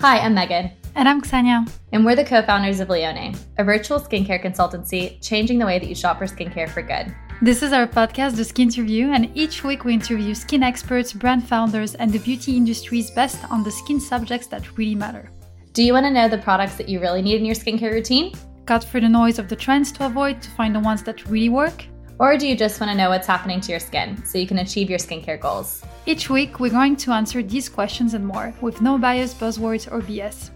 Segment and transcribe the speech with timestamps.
[0.00, 0.70] Hi, I'm Megan.
[0.94, 1.70] And I'm Ksenia.
[1.92, 5.90] And we're the co founders of Lionne, a virtual skincare consultancy changing the way that
[5.90, 7.14] you shop for skincare for good.
[7.42, 11.96] This is our podcast, The Skinterview, and each week we interview skin experts, brand founders,
[11.96, 15.30] and the beauty industry's best on the skin subjects that really matter.
[15.74, 18.32] Do you want to know the products that you really need in your skincare routine?
[18.64, 21.50] Cut through the noise of the trends to avoid to find the ones that really
[21.50, 21.84] work?
[22.20, 24.58] Or do you just want to know what's happening to your skin so you can
[24.58, 25.82] achieve your skincare goals?
[26.04, 30.02] Each week, we're going to answer these questions and more with no bias, buzzwords, or
[30.02, 30.50] BS.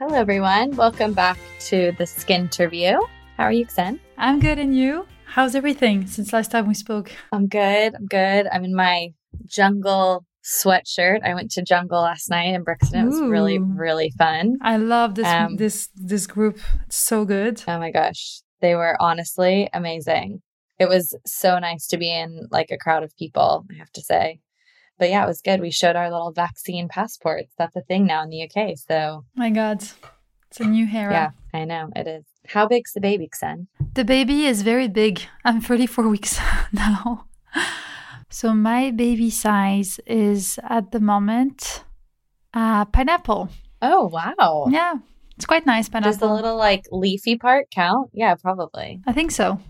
[0.00, 0.74] Hello, everyone.
[0.76, 2.98] Welcome back to the Skinterview.
[3.36, 4.00] How are you, Xen?
[4.16, 5.06] I'm good, and you?
[5.26, 7.12] How's everything since last time we spoke?
[7.32, 7.94] I'm good.
[7.94, 8.46] I'm good.
[8.50, 9.10] I'm in my
[9.44, 11.22] jungle sweatshirt.
[11.22, 13.00] I went to jungle last night in Brixton.
[13.04, 13.28] It was Ooh.
[13.28, 14.56] really, really fun.
[14.62, 16.60] I love this Um, this this group.
[16.86, 17.62] It's so good.
[17.68, 18.40] Oh my gosh.
[18.62, 20.40] They were honestly amazing.
[20.78, 24.02] It was so nice to be in like a crowd of people, I have to
[24.02, 24.40] say.
[24.98, 25.60] But yeah, it was good.
[25.60, 27.52] We showed our little vaccine passports.
[27.58, 28.76] That's a thing now in the UK.
[28.76, 29.82] So My God,
[30.50, 31.12] it's a new era.
[31.12, 32.24] yeah, I know it is.
[32.46, 33.66] How big's the baby, Xen?
[33.94, 35.22] The baby is very big.
[35.44, 36.38] I'm 34 weeks
[36.72, 37.26] now.
[38.30, 41.84] So my baby size is at the moment
[42.52, 43.48] uh, pineapple.
[43.80, 44.66] Oh wow.
[44.70, 44.94] Yeah,
[45.36, 46.10] it's quite nice pineapple.
[46.12, 48.10] Does the little like leafy part count?
[48.12, 49.00] Yeah, probably.
[49.06, 49.60] I think so.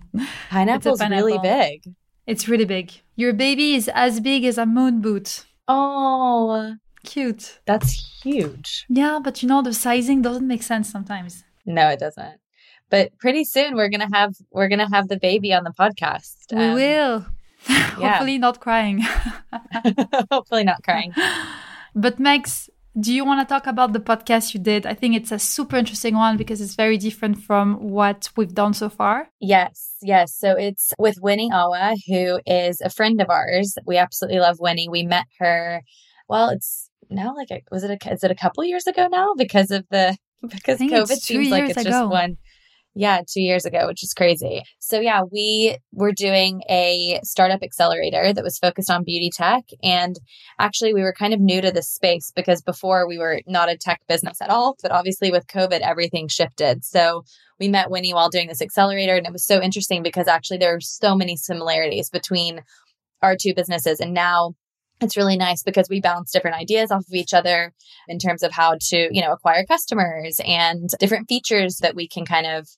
[0.50, 1.82] Pineapple's really big.
[2.26, 2.92] It's really big.
[3.16, 5.44] Your baby is as big as a moon boot.
[5.68, 7.60] Oh, Cute.
[7.66, 8.86] that's huge.
[8.88, 11.44] Yeah, but you know the sizing doesn't make sense sometimes.
[11.66, 12.38] No, it doesn't.
[12.90, 16.36] But pretty soon we're gonna have we're gonna have the baby on the podcast.
[16.52, 17.26] we will.
[17.68, 19.00] Hopefully not crying.
[20.30, 21.12] Hopefully not crying.
[21.94, 22.68] But Megs,
[22.98, 24.86] do you want to talk about the podcast you did?
[24.86, 28.72] I think it's a super interesting one because it's very different from what we've done
[28.72, 29.28] so far.
[29.40, 30.34] Yes, yes.
[30.36, 33.74] So it's with Winnie Awa, who is a friend of ours.
[33.84, 34.88] We absolutely love Winnie.
[34.88, 35.82] We met her.
[36.28, 39.34] Well, it's now like a, was it a is it a couple years ago now
[39.36, 41.90] because of the because COVID seems like it's ago.
[41.90, 42.36] just one.
[42.96, 44.62] Yeah, two years ago, which is crazy.
[44.78, 49.64] So yeah, we were doing a startup accelerator that was focused on beauty tech.
[49.82, 50.16] And
[50.60, 53.76] actually we were kind of new to this space because before we were not a
[53.76, 54.76] tech business at all.
[54.80, 56.84] But obviously with COVID, everything shifted.
[56.84, 57.24] So
[57.58, 59.16] we met Winnie while doing this accelerator.
[59.16, 62.60] And it was so interesting because actually there are so many similarities between
[63.22, 63.98] our two businesses.
[63.98, 64.54] And now
[65.00, 67.72] it's really nice because we bounce different ideas off of each other
[68.08, 72.24] in terms of how to, you know, acquire customers and different features that we can
[72.24, 72.68] kind of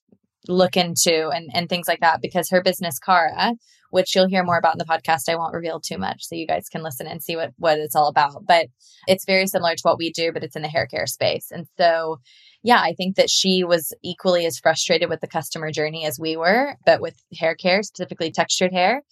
[0.48, 2.20] look into and, and things like that.
[2.22, 3.54] Because her business, Carra,
[3.90, 6.46] which you'll hear more about in the podcast, I won't reveal too much so you
[6.46, 8.44] guys can listen and see what, what it's all about.
[8.46, 8.68] But
[9.06, 11.50] it's very similar to what we do, but it's in the hair care space.
[11.50, 12.18] And so
[12.62, 16.36] yeah, I think that she was equally as frustrated with the customer journey as we
[16.36, 19.02] were, but with hair care, specifically textured hair.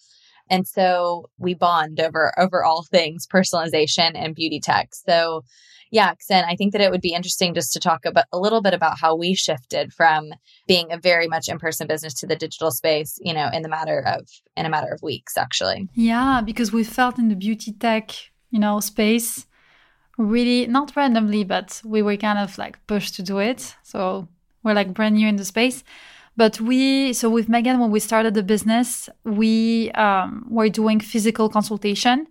[0.49, 4.89] And so we bond over over all things personalization and beauty tech.
[4.93, 5.43] So
[5.91, 8.61] yeah, Xen, I think that it would be interesting just to talk about a little
[8.61, 10.33] bit about how we shifted from
[10.67, 14.03] being a very much in-person business to the digital space, you know, in the matter
[14.05, 15.87] of in a matter of weeks actually.
[15.93, 18.11] Yeah, because we felt in the beauty tech,
[18.51, 19.45] you know, space
[20.17, 23.75] really not randomly, but we were kind of like pushed to do it.
[23.83, 24.27] So
[24.63, 25.83] we're like brand new in the space.
[26.37, 31.49] But we, so with Megan, when we started the business, we um, were doing physical
[31.49, 32.27] consultation.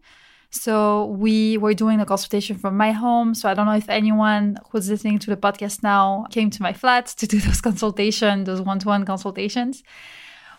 [0.51, 3.35] So we were doing the consultation from my home.
[3.35, 6.73] So I don't know if anyone who's listening to the podcast now came to my
[6.73, 9.83] flat to do those consultation, those one-to-one consultations,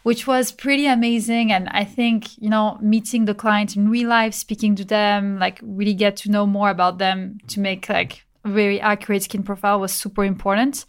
[0.04, 1.52] which was pretty amazing.
[1.52, 5.60] And I think, you know, meeting the client in real life, speaking to them, like
[5.62, 9.80] really get to know more about them to make like a very accurate skin profile
[9.80, 10.86] was super important.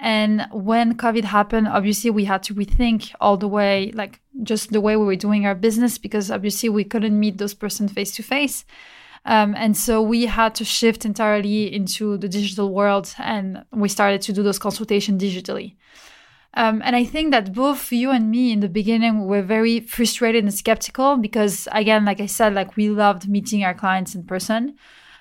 [0.00, 4.80] And when COVID happened, obviously we had to rethink all the way, like just the
[4.80, 8.22] way we were doing our business, because obviously we couldn't meet those person face to
[8.22, 8.64] face.
[9.24, 14.20] Um, and so we had to shift entirely into the digital world and we started
[14.22, 15.76] to do those consultations digitally.
[16.56, 20.44] Um, and I think that both you and me in the beginning were very frustrated
[20.44, 24.76] and skeptical because, again, like I said, like we loved meeting our clients in person.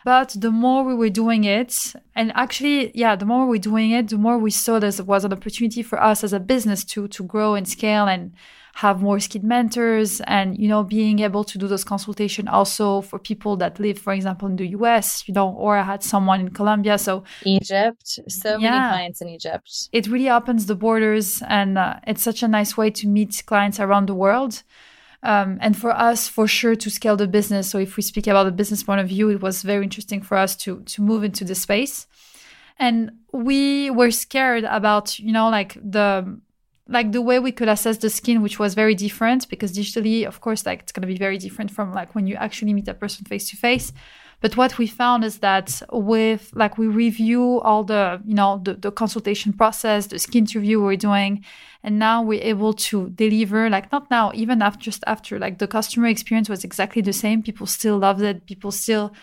[0.06, 3.92] But the more we were doing it, and actually, yeah, the more we were doing
[3.92, 7.07] it, the more we saw this was an opportunity for us as a business to
[7.07, 8.33] to grow and scale and
[8.75, 13.19] have more skin mentors and you know being able to do those consultation also for
[13.19, 16.50] people that live for example in the US you know or I had someone in
[16.50, 16.98] Colombia.
[16.98, 19.89] So Egypt, so many clients in Egypt.
[19.92, 23.80] it really opens the borders and uh, it's such a nice way to meet clients
[23.80, 24.63] around the world
[25.24, 27.70] um, and for us for sure to scale the business.
[27.70, 30.38] So if we speak about the business point of view it was very interesting for
[30.38, 32.08] us to to move into the space.
[32.78, 36.40] And we were scared about you know like the
[36.88, 40.42] like the way we could assess the skin which was very different because digitally of
[40.42, 42.94] course like it's going to be very different from like when you actually meet a
[42.94, 43.94] person face to face
[44.44, 48.74] But what we found is that with like we review all the, you know, the,
[48.74, 51.46] the consultation process, the skin review we're doing,
[51.83, 55.68] and now we're able to deliver like not now, even after just after like the
[55.68, 57.44] customer experience was exactly the same.
[57.44, 58.45] People still loved it.
[58.45, 59.13] People still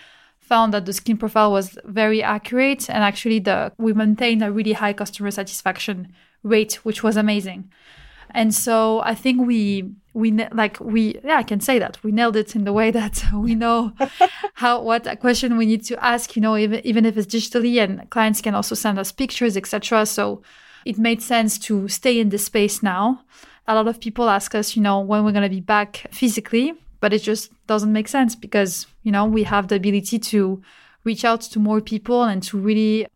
[0.40, 4.74] found that the skin profile was very accurate and actually the we maintained a really
[4.74, 6.12] high customer satisfaction
[6.42, 7.70] rate, which was amazing.
[8.32, 12.36] And so I think we we like we yeah I can say that we nailed
[12.36, 13.92] it in the way that we know
[14.54, 18.08] how what question we need to ask you know even even if it's digitally and
[18.10, 20.04] clients can also send us pictures etc.
[20.04, 20.42] So
[20.84, 23.24] it made sense to stay in this space now.
[23.66, 26.74] A lot of people ask us you know when we're going to be back physically,
[27.00, 30.62] but it just doesn't make sense because you know we have the ability to
[31.04, 33.06] reach out to more people and to really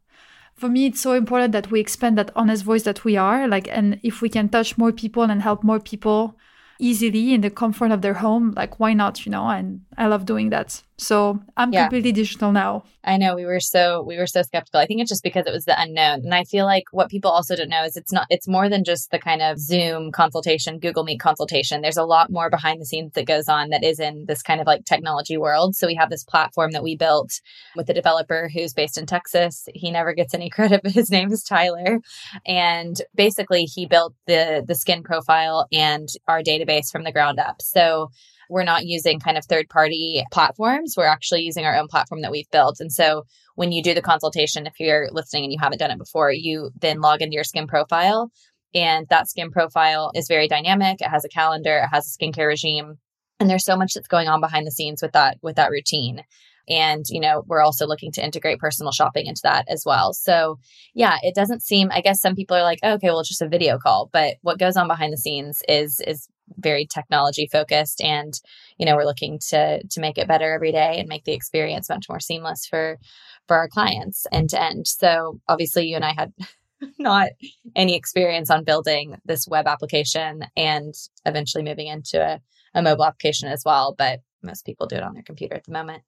[0.55, 3.69] for me it's so important that we expand that honest voice that we are like
[3.71, 6.37] and if we can touch more people and help more people
[6.79, 10.25] easily in the comfort of their home like why not you know and i love
[10.25, 11.85] doing that so I'm yeah.
[11.85, 12.85] completely digital now.
[13.03, 14.81] I know we were so we were so skeptical.
[14.81, 16.21] I think it's just because it was the unknown.
[16.25, 18.85] And I feel like what people also don't know is it's not it's more than
[18.85, 21.81] just the kind of Zoom consultation, Google Meet consultation.
[21.81, 24.61] There's a lot more behind the scenes that goes on that is in this kind
[24.61, 25.75] of like technology world.
[25.75, 27.41] So we have this platform that we built
[27.75, 29.69] with a developer who's based in Texas.
[29.75, 31.99] He never gets any credit, but his name is Tyler.
[32.47, 37.61] And basically he built the the skin profile and our database from the ground up.
[37.61, 38.11] So
[38.49, 40.95] we're not using kind of third party platforms.
[40.97, 42.81] We're actually using our own platform that we've built.
[42.81, 43.25] And so
[43.55, 46.71] when you do the consultation, if you're listening and you haven't done it before, you
[46.81, 48.31] then log into your skin profile.
[48.75, 51.01] And that skin profile is very dynamic.
[51.01, 52.99] It has a calendar, it has a skincare regime.
[53.39, 56.23] And there's so much that's going on behind the scenes with that with that routine
[56.69, 60.59] and you know we're also looking to integrate personal shopping into that as well so
[60.95, 63.43] yeah it doesn't seem i guess some people are like oh, okay well it's just
[63.43, 68.01] a video call but what goes on behind the scenes is is very technology focused
[68.01, 68.41] and
[68.79, 71.89] you know we're looking to to make it better every day and make the experience
[71.89, 72.99] much more seamless for
[73.47, 74.87] for our clients end to end.
[74.87, 76.33] So obviously you and i had
[76.99, 77.31] not
[77.77, 80.95] any experience on building this web application and
[81.25, 82.41] eventually moving into a,
[82.75, 85.73] a mobile application as well but most people do it on their computer at the
[85.73, 86.03] moment.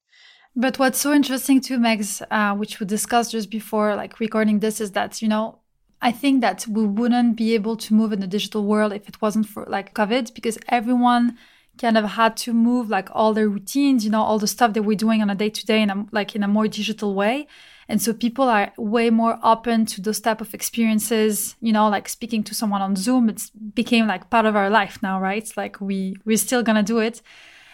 [0.55, 4.81] But what's so interesting too megs uh, which we discussed just before like recording this
[4.81, 5.61] is that you know
[6.01, 9.21] I think that we wouldn't be able to move in the digital world if it
[9.23, 11.39] wasn't for like COVID because everyone
[11.79, 14.83] kind of had to move like all their routines, you know, all the stuff that
[14.83, 17.47] we're doing on a day to day in a, like in a more digital way.
[17.89, 22.09] And so people are way more open to those type of experiences, you know, like
[22.09, 25.51] speaking to someone on Zoom, it's became like part of our life now, right?
[25.57, 27.23] Like we, we're still going to do it.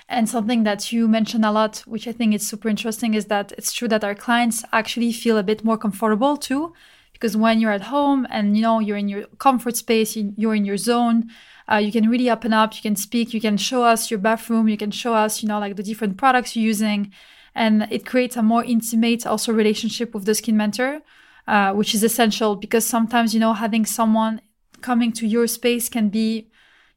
[0.08, 3.52] And something that you mentioned a lot, which I think is super interesting, is that
[3.56, 6.74] it's true that our clients actually feel a bit more comfortable too
[7.22, 10.64] because when you're at home and you know you're in your comfort space you're in
[10.64, 11.30] your zone
[11.70, 14.68] uh, you can really open up you can speak you can show us your bathroom
[14.68, 17.12] you can show us you know like the different products you're using
[17.54, 21.00] and it creates a more intimate also relationship with the skin mentor
[21.46, 24.40] uh, which is essential because sometimes you know having someone
[24.80, 26.50] coming to your space can be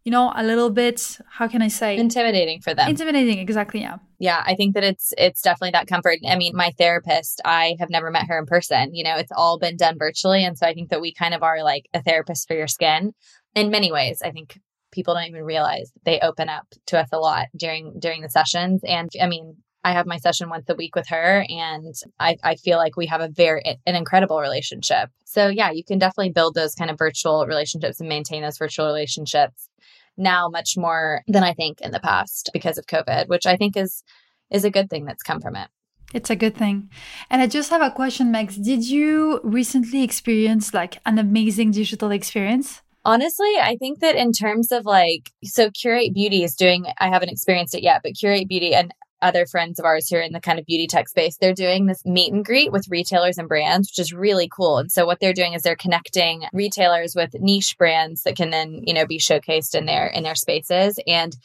[0.05, 1.97] you know, a little bit, how can I say?
[1.97, 2.87] Intimidating for them.
[2.87, 3.81] Intimidating, exactly.
[3.81, 3.97] Yeah.
[4.19, 4.43] Yeah.
[4.45, 6.19] I think that it's, it's definitely that comfort.
[6.25, 8.93] I mean, my therapist, I have never met her in person.
[8.93, 10.45] You know, it's all been done virtually.
[10.45, 13.13] And so I think that we kind of are like a therapist for your skin
[13.55, 14.21] in many ways.
[14.23, 14.59] I think
[14.91, 18.81] people don't even realize they open up to us a lot during, during the sessions.
[18.87, 22.55] And I mean, I have my session once a week with her and I, I
[22.55, 25.09] feel like we have a very an incredible relationship.
[25.25, 28.87] So yeah, you can definitely build those kind of virtual relationships and maintain those virtual
[28.87, 29.69] relationships
[30.17, 33.75] now much more than I think in the past because of COVID, which I think
[33.77, 34.03] is
[34.51, 35.69] is a good thing that's come from it.
[36.13, 36.89] It's a good thing.
[37.29, 38.63] And I just have a question, Megs.
[38.63, 42.81] Did you recently experience like an amazing digital experience?
[43.03, 47.29] Honestly, I think that in terms of like, so Curate Beauty is doing, I haven't
[47.29, 50.39] experienced it yet, but Curate Beauty, and other friends of ours who are in the
[50.39, 53.89] kind of beauty tech space, they're doing this meet and greet with retailers and brands,
[53.89, 54.77] which is really cool.
[54.77, 58.81] And so what they're doing is they're connecting retailers with niche brands that can then,
[58.85, 60.99] you know, be showcased in their in their spaces.
[61.07, 61.35] And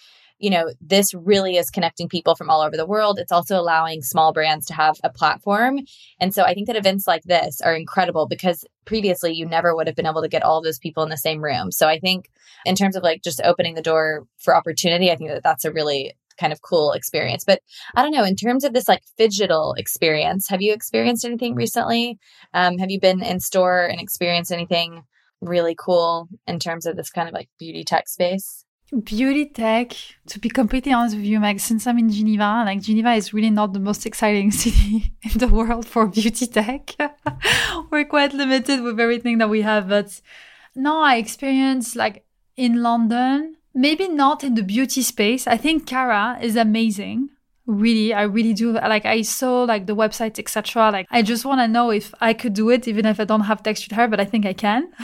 [0.40, 3.18] you know, this really is connecting people from all over the world.
[3.18, 5.80] It's also allowing small brands to have a platform.
[6.18, 9.86] And so I think that events like this are incredible because previously you never would
[9.86, 11.70] have been able to get all those people in the same room.
[11.70, 12.30] So I think
[12.64, 15.72] in terms of like just opening the door for opportunity, I think that that's a
[15.72, 17.44] really kind of cool experience.
[17.44, 17.60] But
[17.94, 22.18] I don't know, in terms of this like digital experience, have you experienced anything recently?
[22.54, 25.04] Um, have you been in store and experienced anything
[25.40, 28.64] really cool in terms of this kind of like beauty tech space?
[29.04, 29.92] Beauty tech,
[30.26, 33.50] to be completely honest with you, Meg, since I'm in Geneva, like Geneva is really
[33.50, 36.96] not the most exciting city in the world for beauty tech.
[37.90, 40.20] We're quite limited with everything that we have, but
[40.74, 42.24] no, I experienced like
[42.56, 45.46] in London, maybe not in the beauty space.
[45.46, 47.30] I think Carra is amazing.
[47.66, 51.60] really i really do like i saw like the website etc like i just want
[51.60, 54.18] to know if i could do it even if i don't have textured hair but
[54.18, 54.90] i think i can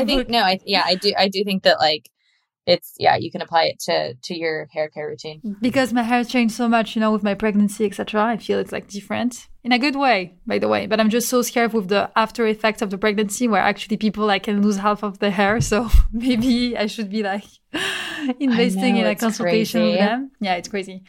[0.00, 2.10] i think no i yeah i do i do think that like
[2.66, 5.60] it's yeah you can apply it to to your hair care routine mm-hmm.
[5.60, 8.58] because my hair has changed so much you know with my pregnancy etc i feel
[8.58, 11.72] it's like different in a good way by the way but i'm just so scared
[11.72, 15.18] with the after effects of the pregnancy where actually people like can lose half of
[15.18, 17.44] their hair so maybe i should be like
[18.40, 19.90] investing know, in a consultation crazy.
[19.90, 21.02] with them yeah it's crazy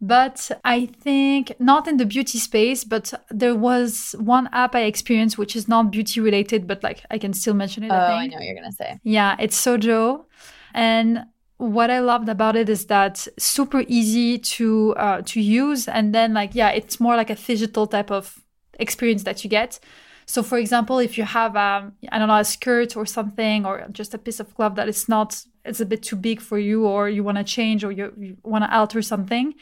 [0.00, 5.38] but I think not in the beauty space, but there was one app I experienced
[5.38, 7.90] which is not beauty related, but like I can still mention it.
[7.90, 9.00] Oh, I, I know what you're gonna say.
[9.02, 10.24] Yeah, it's Sojo.
[10.74, 11.24] And
[11.56, 16.34] what I loved about it is that super easy to uh, to use, and then
[16.34, 18.42] like yeah, it's more like a digital type of
[18.78, 19.78] experience that you get.
[20.26, 23.86] So, for example, if you have um, I don't know a skirt or something, or
[23.92, 26.86] just a piece of cloth that is not it's a bit too big for you,
[26.86, 29.54] or you want to change, or you, you want to alter something,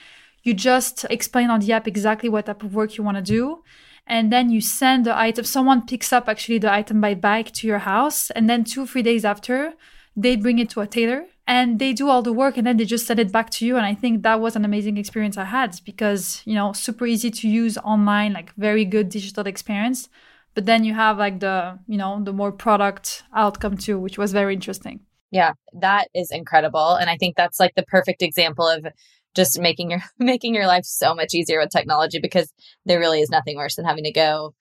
[0.42, 3.62] you just explain on the app exactly what type of work you want to do,
[4.06, 5.44] and then you send the item.
[5.44, 9.02] Someone picks up actually the item by bike to your house, and then two three
[9.02, 9.74] days after
[10.16, 12.84] they bring it to a tailor and they do all the work and then they
[12.84, 13.76] just send it back to you.
[13.76, 17.30] And i think that was an amazing experience i had because you know super easy
[17.30, 20.08] to use online like very good digital experience.
[20.54, 24.32] But then you have like the you know the more product outcome too which was
[24.32, 25.00] very interesting.
[25.30, 26.94] Yeah that is incredible.
[26.94, 28.86] And i think that's like the perfect example of
[29.34, 32.52] just making your making your life so much easier with technology because
[32.84, 34.54] there really is nothing worse than having to go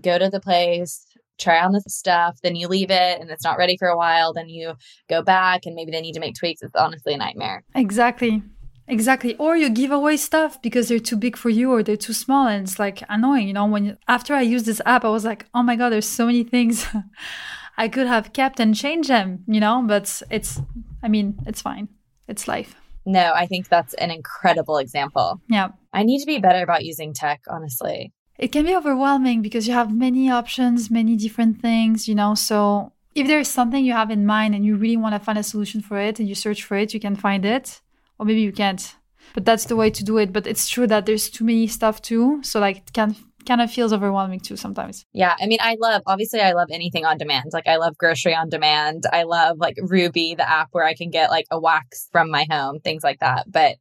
[0.00, 1.06] go to the place
[1.40, 4.32] try on the stuff, then you leave it and it's not ready for a while,
[4.32, 4.74] then you
[5.08, 6.62] go back and maybe they need to make tweaks.
[6.62, 7.64] It's honestly a nightmare.
[7.74, 8.42] Exactly.
[8.86, 9.36] Exactly.
[9.36, 12.48] Or you give away stuff because they're too big for you or they're too small
[12.48, 15.24] and it's like annoying, you know, when you, after I used this app I was
[15.24, 16.86] like, "Oh my god, there's so many things
[17.78, 20.60] I could have kept and changed them, you know, but it's
[21.02, 21.88] I mean, it's fine.
[22.26, 22.74] It's life.
[23.06, 25.40] No, I think that's an incredible example.
[25.48, 25.68] Yeah.
[25.92, 29.74] I need to be better about using tech, honestly it can be overwhelming because you
[29.74, 32.34] have many options, many different things, you know.
[32.34, 35.42] So if there's something you have in mind and you really want to find a
[35.42, 37.82] solution for it and you search for it, you can find it.
[38.18, 38.96] Or maybe you can't.
[39.34, 40.32] But that's the way to do it.
[40.32, 42.40] But it's true that there's too many stuff too.
[42.42, 43.14] So like it can
[43.46, 45.04] kind of feels overwhelming too sometimes.
[45.12, 45.34] Yeah.
[45.38, 47.50] I mean, I love, obviously, I love anything on demand.
[47.52, 49.04] Like, I love grocery on demand.
[49.12, 52.46] I love like Ruuby, the app where I can get like a wax from my
[52.50, 53.50] home, things like that.
[53.50, 53.76] But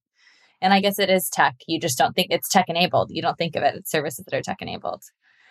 [0.61, 1.55] and I guess it is tech.
[1.67, 3.11] You just don't think it's tech enabled.
[3.11, 5.03] You don't think of it as services that are tech enabled.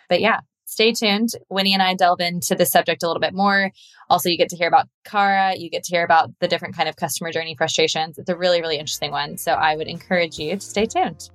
[0.07, 1.29] But yeah, stay tuned.
[1.49, 3.71] Winnie and I delve into the subject a little bit more.
[4.09, 5.55] Also, you get to hear about Carra.
[5.55, 8.17] You get to hear about the different kind of customer journey frustrations.
[8.17, 9.37] It's a really, really interesting one.
[9.37, 11.29] So I would encourage you to stay tuned.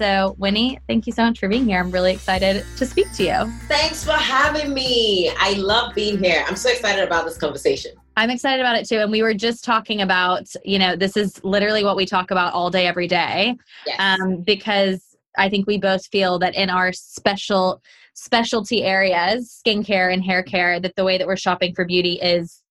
[0.00, 1.78] So, Winnie, thank you so much for being here.
[1.78, 3.52] I'm really excited to speak to you.
[3.68, 5.30] Thanks for having me.
[5.38, 6.42] I love being here.
[6.48, 7.92] I'm so excited about this conversation.
[8.16, 8.98] I'm excited about it too.
[8.98, 12.52] And we were just talking about, you know, this is literally what we talk about
[12.52, 13.56] all day, every day.
[13.86, 13.96] Yes.
[13.98, 17.80] Um, because I think we both feel that in our special
[18.14, 22.62] specialty areas, skincare and hair care, that the way that we're shopping for beauty is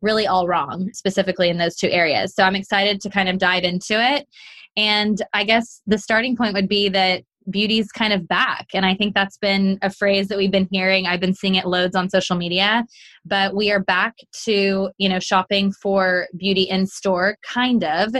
[0.00, 2.34] really all wrong, specifically in those two areas.
[2.34, 4.28] So I'm excited to kind of dive into it.
[4.76, 8.68] And I guess the starting point would be that beauty's kind of back.
[8.74, 11.06] And I think that's been a phrase that we've been hearing.
[11.06, 12.84] I've been seeing it loads on social media,
[13.24, 18.14] but we are back to, you know, shopping for beauty in store, kind of.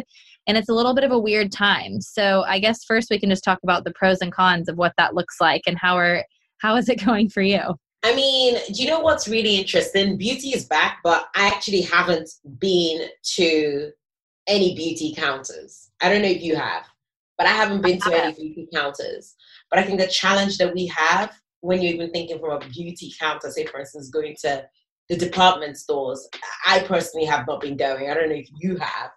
[0.46, 2.00] And it's a little bit of a weird time.
[2.00, 4.94] So I guess first we can just talk about the pros and cons of what
[4.98, 6.24] that looks like and how are
[6.58, 7.60] how is it going for you?
[8.04, 10.18] I mean, do you know what's really interesting?
[10.18, 13.92] Beauty is back, but I actually haven't been to
[14.48, 15.90] any beauty counters.
[16.00, 16.84] I don't know if you have,
[17.42, 19.34] but I haven't been to any beauty counters.
[19.68, 23.12] But I think the challenge that we have when you're even thinking from a beauty
[23.18, 24.64] counter, say for instance, going to
[25.08, 26.28] the department stores,
[26.66, 28.08] I personally have not been going.
[28.08, 29.10] I don't know if you have.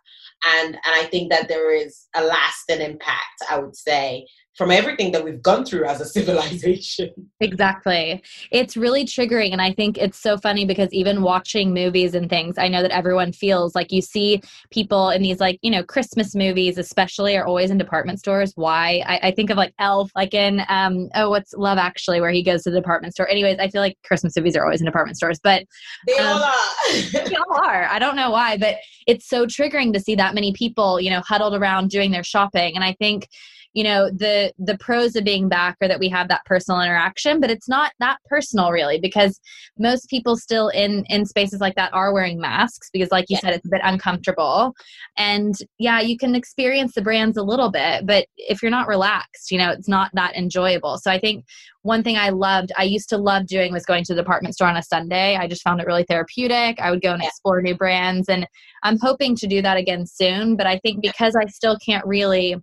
[0.58, 5.12] And and I think that there is a lasting impact, I would say, from everything
[5.12, 7.12] that we've gone through as a civilization.
[7.40, 8.24] Exactly.
[8.52, 9.52] It's really triggering.
[9.52, 12.92] And I think it's so funny because even watching movies and things, I know that
[12.92, 17.46] everyone feels like you see people in these, like, you know, Christmas movies, especially, are
[17.46, 18.54] always in department stores.
[18.56, 19.04] Why?
[19.06, 22.44] I, I think of like Elf, like in, um, oh, what's Love Actually, where he
[22.44, 23.28] goes to the department store.
[23.28, 25.66] Anyways, I feel like Christmas movies are always in department stores, but
[26.08, 27.02] they um, all are.
[27.12, 27.86] they all are.
[27.86, 28.76] I don't know why, but
[29.08, 32.76] it's so triggering to see that many people, you know, huddled around doing their shopping.
[32.76, 33.28] And I think,
[33.76, 37.40] you know, the, the pros of being back are that we have that personal interaction
[37.40, 39.40] but it's not that personal really because
[39.78, 43.42] most people still in in spaces like that are wearing masks because like you yeah.
[43.42, 44.74] said it's a bit uncomfortable.
[45.18, 49.52] And yeah you can experience the brands a little bit but if you're not relaxed
[49.52, 50.98] you know it's not that enjoyable.
[50.98, 51.46] So i think
[51.82, 54.70] one thing i loved i used to love doing was going to the department store
[54.70, 55.36] on a sunday.
[55.36, 56.80] I just found it really therapeutic.
[56.80, 57.28] I would go and yeah.
[57.28, 58.48] explore new brands and
[58.84, 62.56] i'm hoping to do that again soon but i think because i still can't really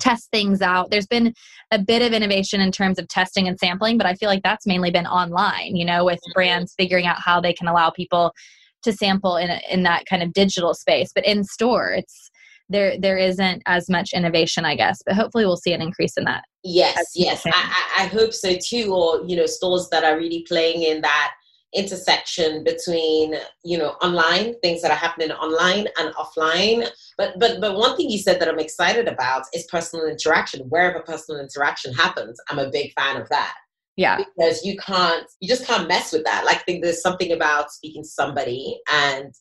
[0.00, 0.90] test things out.
[0.90, 1.34] There's been
[1.70, 4.66] a bit of innovation in terms of testing and sampling, but I feel like that's
[4.66, 6.32] mainly been online, you know, with mm-hmm.
[6.34, 8.32] brands figuring out how they can allow people
[8.82, 11.10] to sample in in that kind of digital space.
[11.14, 12.30] But in store, it's
[12.68, 14.98] there there isn't as much innovation, I guess.
[15.04, 16.44] But hopefully, we'll see an increase in that.
[16.62, 18.94] Yes, yes, I, I hope so too.
[18.94, 21.34] Or you know, stores that are really playing in that
[21.74, 26.88] intersection between you know online things that are happening online and offline.
[27.18, 30.66] But but but one thing you said that i'm excited about is personal interaction.
[30.68, 33.54] Wherever personal interaction happens i'm a big fan of that.
[33.96, 34.18] Yeah.
[34.18, 36.44] Because you can't you just can't mess with that.
[36.44, 39.32] Like I think there's something about speaking to somebody and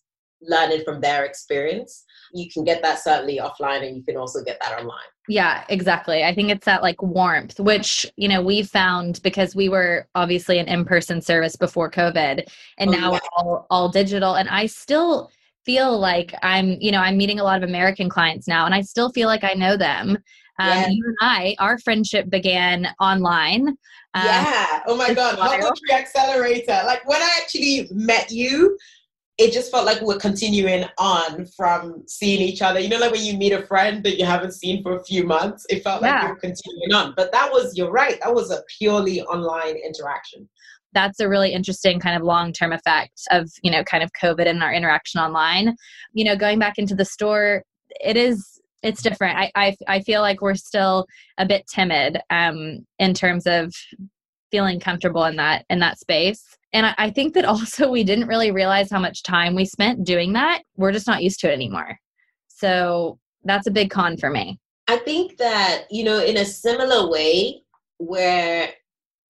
[0.41, 4.59] learning from their experience you can get that certainly offline and you can also get
[4.61, 4.99] that online
[5.29, 6.23] yeah, exactly.
[6.23, 10.59] I think it's that like warmth, which, you know, we found because we were obviously
[10.59, 12.45] an in person service before COVID
[12.77, 13.11] and oh, now yeah.
[13.11, 14.35] we're all, all digital.
[14.35, 15.31] And I still
[15.65, 18.81] feel like I'm, you know, I'm meeting a lot of American clients now and I
[18.81, 20.17] still feel like I know them.
[20.59, 20.91] Um.
[20.91, 23.69] You and I, our friendship began online.
[24.15, 24.81] Um, yeah.
[24.87, 25.37] Oh my God.
[25.37, 26.81] Tree Accelerator.
[26.85, 28.77] Like when I actually met you,
[29.37, 32.79] it just felt like we're continuing on from seeing each other.
[32.79, 35.23] You know, like when you meet a friend that you haven't seen for a few
[35.23, 36.15] months, it felt yeah.
[36.15, 37.13] like you're continuing on.
[37.17, 40.47] But that was, you're right, that was a purely online interaction.
[40.93, 44.45] That's a really interesting kind of long term effect of, you know, kind of COVID
[44.45, 45.75] and our interaction online.
[46.13, 47.63] You know, going back into the store,
[47.99, 49.37] it is it's different.
[49.37, 53.73] I, I, I feel like we're still a bit timid um, in terms of
[54.53, 58.27] feeling comfortable in that in that space and I, I think that also we didn't
[58.27, 61.53] really realize how much time we spent doing that we're just not used to it
[61.53, 61.97] anymore
[62.47, 67.09] so that's a big con for me i think that you know in a similar
[67.09, 67.63] way
[67.97, 68.69] where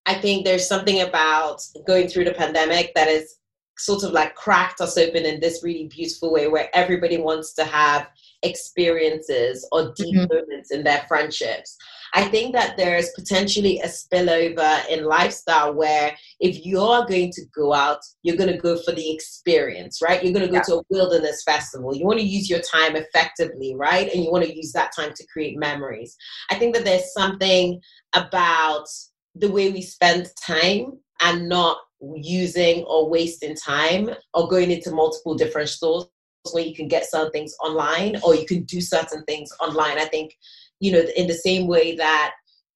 [0.04, 3.38] i think there's something about going through the pandemic that is
[3.78, 7.64] sort of like cracked us open in this really beautiful way where everybody wants to
[7.64, 8.08] have
[8.42, 10.34] experiences or deep mm-hmm.
[10.34, 11.76] moments in their friendships.
[12.14, 17.74] I think that there's potentially a spillover in lifestyle where if you're going to go
[17.74, 20.22] out, you're going to go for the experience, right?
[20.22, 20.62] You're going to go yeah.
[20.62, 21.94] to a wilderness festival.
[21.94, 24.12] You want to use your time effectively, right?
[24.12, 26.16] And you want to use that time to create memories.
[26.50, 27.80] I think that there's something
[28.14, 28.86] about
[29.34, 31.78] the way we spend time and not
[32.16, 36.06] using or wasting time or going into multiple different stores
[36.52, 39.98] where you can get certain things online or you can do certain things online.
[39.98, 40.36] I think,
[40.80, 42.32] you know, in the same way that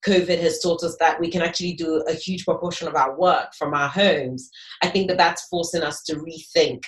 [0.07, 3.55] COVID has taught us that we can actually do a huge proportion of our work
[3.59, 4.49] from our homes,
[4.83, 6.83] I think that that's forcing us to rethink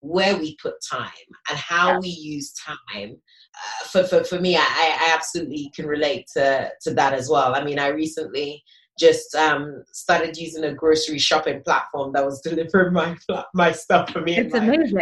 [0.00, 1.10] where we put time
[1.50, 1.98] and how yeah.
[2.00, 3.16] we use time.
[3.54, 7.54] Uh, for, for, for me, I, I absolutely can relate to, to that as well.
[7.54, 8.62] I mean, I recently
[8.98, 13.16] just um, started using a grocery shopping platform that was delivering my
[13.54, 14.36] my stuff for me.
[14.36, 14.98] It's amazing.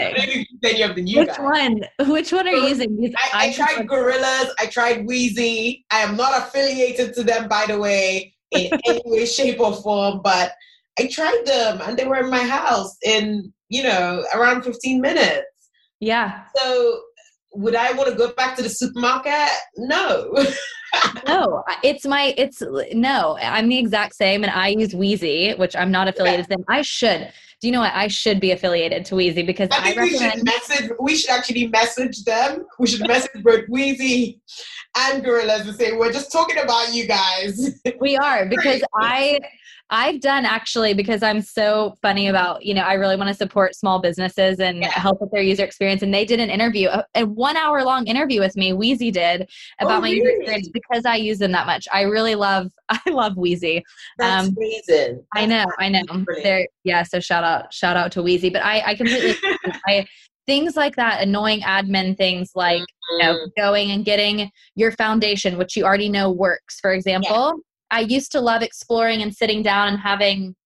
[0.62, 1.38] Any of the new Which guys.
[1.38, 1.85] one?
[2.11, 3.14] Which one are you using?
[3.16, 4.54] I, I, tried Gorillas.
[4.59, 5.85] I tried Weezy.
[5.90, 10.20] I am not affiliated to them, by the way, in any way, shape, or form.
[10.22, 10.52] But
[10.98, 15.46] I tried them, and they were in my house in you know around 15 minutes.
[16.00, 16.44] Yeah.
[16.57, 17.00] So
[17.54, 19.50] would I want to go back to the supermarket?
[19.76, 20.33] No.
[21.26, 23.38] no, it's my it's no.
[23.40, 26.57] I'm the exact same, and I use Weezy, which I'm not affiliated yeah.
[26.57, 26.66] with.
[26.68, 27.33] I should.
[27.64, 27.94] Do you know what?
[27.94, 30.35] I should be affiliated to Weezy because I, think I recommend.
[30.35, 32.66] We should, message, we should actually message them.
[32.79, 34.38] We should message both Weezy
[34.98, 37.81] and Gorillas and say we're just talking about you guys.
[38.00, 39.40] We are because I
[39.90, 43.77] I've done actually because I'm so funny about, you know, I really want to support
[43.77, 44.88] small businesses and yeah.
[44.90, 46.03] help with their user experience.
[46.03, 49.48] And they did an interview, a, a one hour long interview with me, Weezy did,
[49.81, 50.16] about oh, my really?
[50.16, 51.87] user experience because I use them that much.
[51.92, 53.83] I really love, I love Weezy.
[54.18, 55.24] That's um, reason.
[55.35, 56.03] I know, I know.
[56.42, 58.53] They're, yeah, so shout out, shout out to Weezy.
[58.53, 59.35] But I, I completely,
[59.87, 60.07] I,
[60.47, 63.12] things like that annoying admin things like mm-hmm.
[63.12, 63.61] you know, mm-hmm.
[63.61, 67.59] going and getting your foundation which you already know works for example
[67.95, 70.57] I used to love exploring and sitting down and having,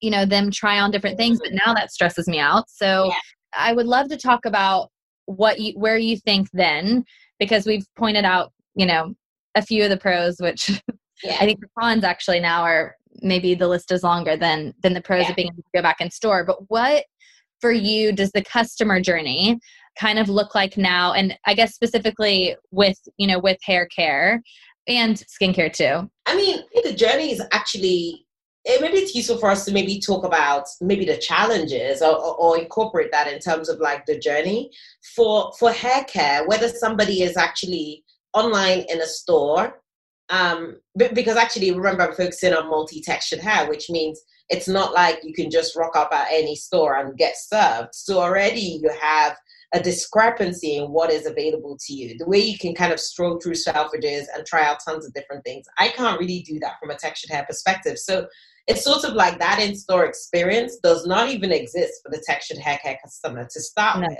[0.00, 2.70] you know, them try on different things, but now that stresses me out.
[2.70, 3.18] So yeah.
[3.52, 4.88] I would love to talk about
[5.26, 7.04] what you, where you think then,
[7.40, 9.14] because we've pointed out, you know,
[9.56, 10.70] a few of the pros, which
[11.24, 11.38] yeah.
[11.40, 15.00] I think the cons actually now are maybe the list is longer than than the
[15.00, 15.30] pros yeah.
[15.30, 16.44] of being able to go back in store.
[16.44, 17.04] But what
[17.60, 19.58] for you does the customer journey
[19.98, 21.12] kind of look like now?
[21.12, 24.42] And I guess specifically with, you know, with hair care,
[24.86, 26.10] and skincare too.
[26.26, 28.26] I mean, the journey is actually
[28.64, 32.36] it, maybe it's useful for us to maybe talk about maybe the challenges or, or,
[32.36, 34.70] or, incorporate that in terms of like the journey
[35.14, 39.80] for for hair care whether somebody is actually online in a store
[40.30, 45.32] um, because actually remember i'm focusing on multi-textured hair which means it's not like you
[45.32, 49.36] can just rock up at any store and get served so already you have
[49.72, 52.18] a discrepancy in what is available to you.
[52.18, 55.44] The way you can kind of stroll through Selfridges and try out tons of different
[55.44, 55.66] things.
[55.78, 57.98] I can't really do that from a textured hair perspective.
[57.98, 58.26] So
[58.66, 62.78] it's sort of like that in-store experience does not even exist for the textured hair
[62.82, 64.08] care customer to start no.
[64.08, 64.18] with.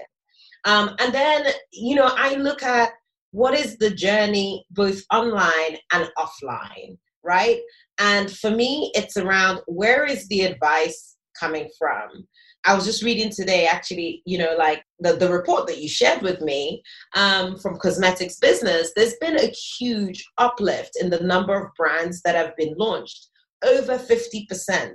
[0.66, 2.90] Um, and then, you know, I look at
[3.32, 7.60] what is the journey both online and offline, right?
[7.98, 12.26] And for me, it's around where is the advice coming from?
[12.66, 16.20] I was just reading today, actually, you know, like the, the report that you shared
[16.20, 16.82] with me
[17.14, 22.34] um, from Cosmetics Business, there's been a huge uplift in the number of brands that
[22.34, 23.28] have been launched.
[23.64, 24.90] Over 50%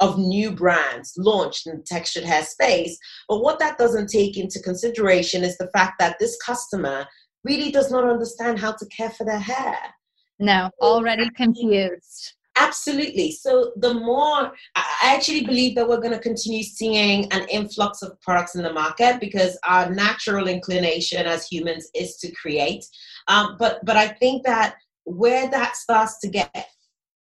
[0.00, 2.98] of new brands launched in the textured hair space.
[3.28, 7.06] But what that doesn't take into consideration is the fact that this customer
[7.44, 9.76] really does not understand how to care for their hair.
[10.38, 12.34] No, already confused.
[12.56, 13.32] Absolutely.
[13.32, 18.20] So the more I actually believe that we're going to continue seeing an influx of
[18.20, 22.84] products in the market because our natural inclination as humans is to create.
[23.26, 26.68] Um, but but I think that where that starts to get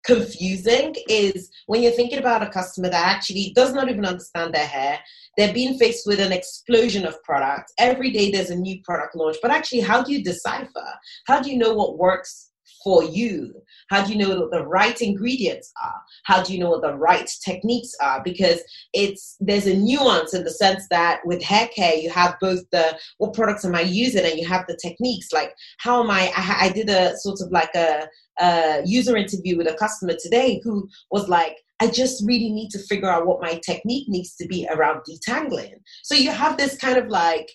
[0.07, 4.67] confusing is when you're thinking about a customer that actually does not even understand their
[4.67, 4.99] hair.
[5.37, 7.73] They're being faced with an explosion of products.
[7.79, 9.37] Every day there's a new product launch.
[9.43, 10.87] But actually, how do you decipher?
[11.27, 12.53] How do you know what works
[12.87, 13.53] for you?
[13.91, 16.01] How do you know what the right ingredients are?
[16.23, 18.23] How do you know what the right techniques are?
[18.23, 18.61] Because
[18.93, 22.97] it's there's a nuance in the sense that with hair care you have both the
[23.19, 26.31] what products am I using and you have the techniques like how am I?
[26.37, 28.07] I, I did a sort of like a,
[28.39, 32.79] a user interview with a customer today who was like I just really need to
[32.79, 35.75] figure out what my technique needs to be around detangling.
[36.05, 37.51] So you have this kind of like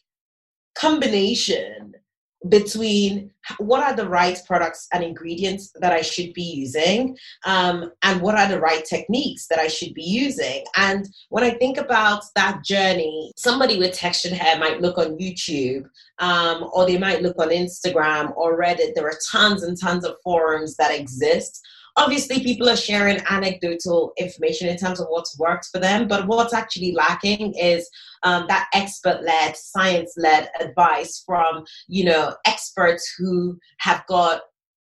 [0.75, 1.93] combination
[2.49, 8.21] between what are the right products and ingredients that I should be using um, and
[8.21, 10.63] what are the right techniques that I should be using.
[10.75, 15.85] And when I think about that journey, somebody with textured hair might look on YouTube
[16.19, 18.95] um, or they might look on Instagram or Reddit.
[18.95, 21.61] There are tons and tons of forums that exist
[21.97, 26.53] obviously people are sharing anecdotal information in terms of what's worked for them but what's
[26.53, 27.89] actually lacking is
[28.23, 34.41] um, that expert-led science-led advice from you know experts who have got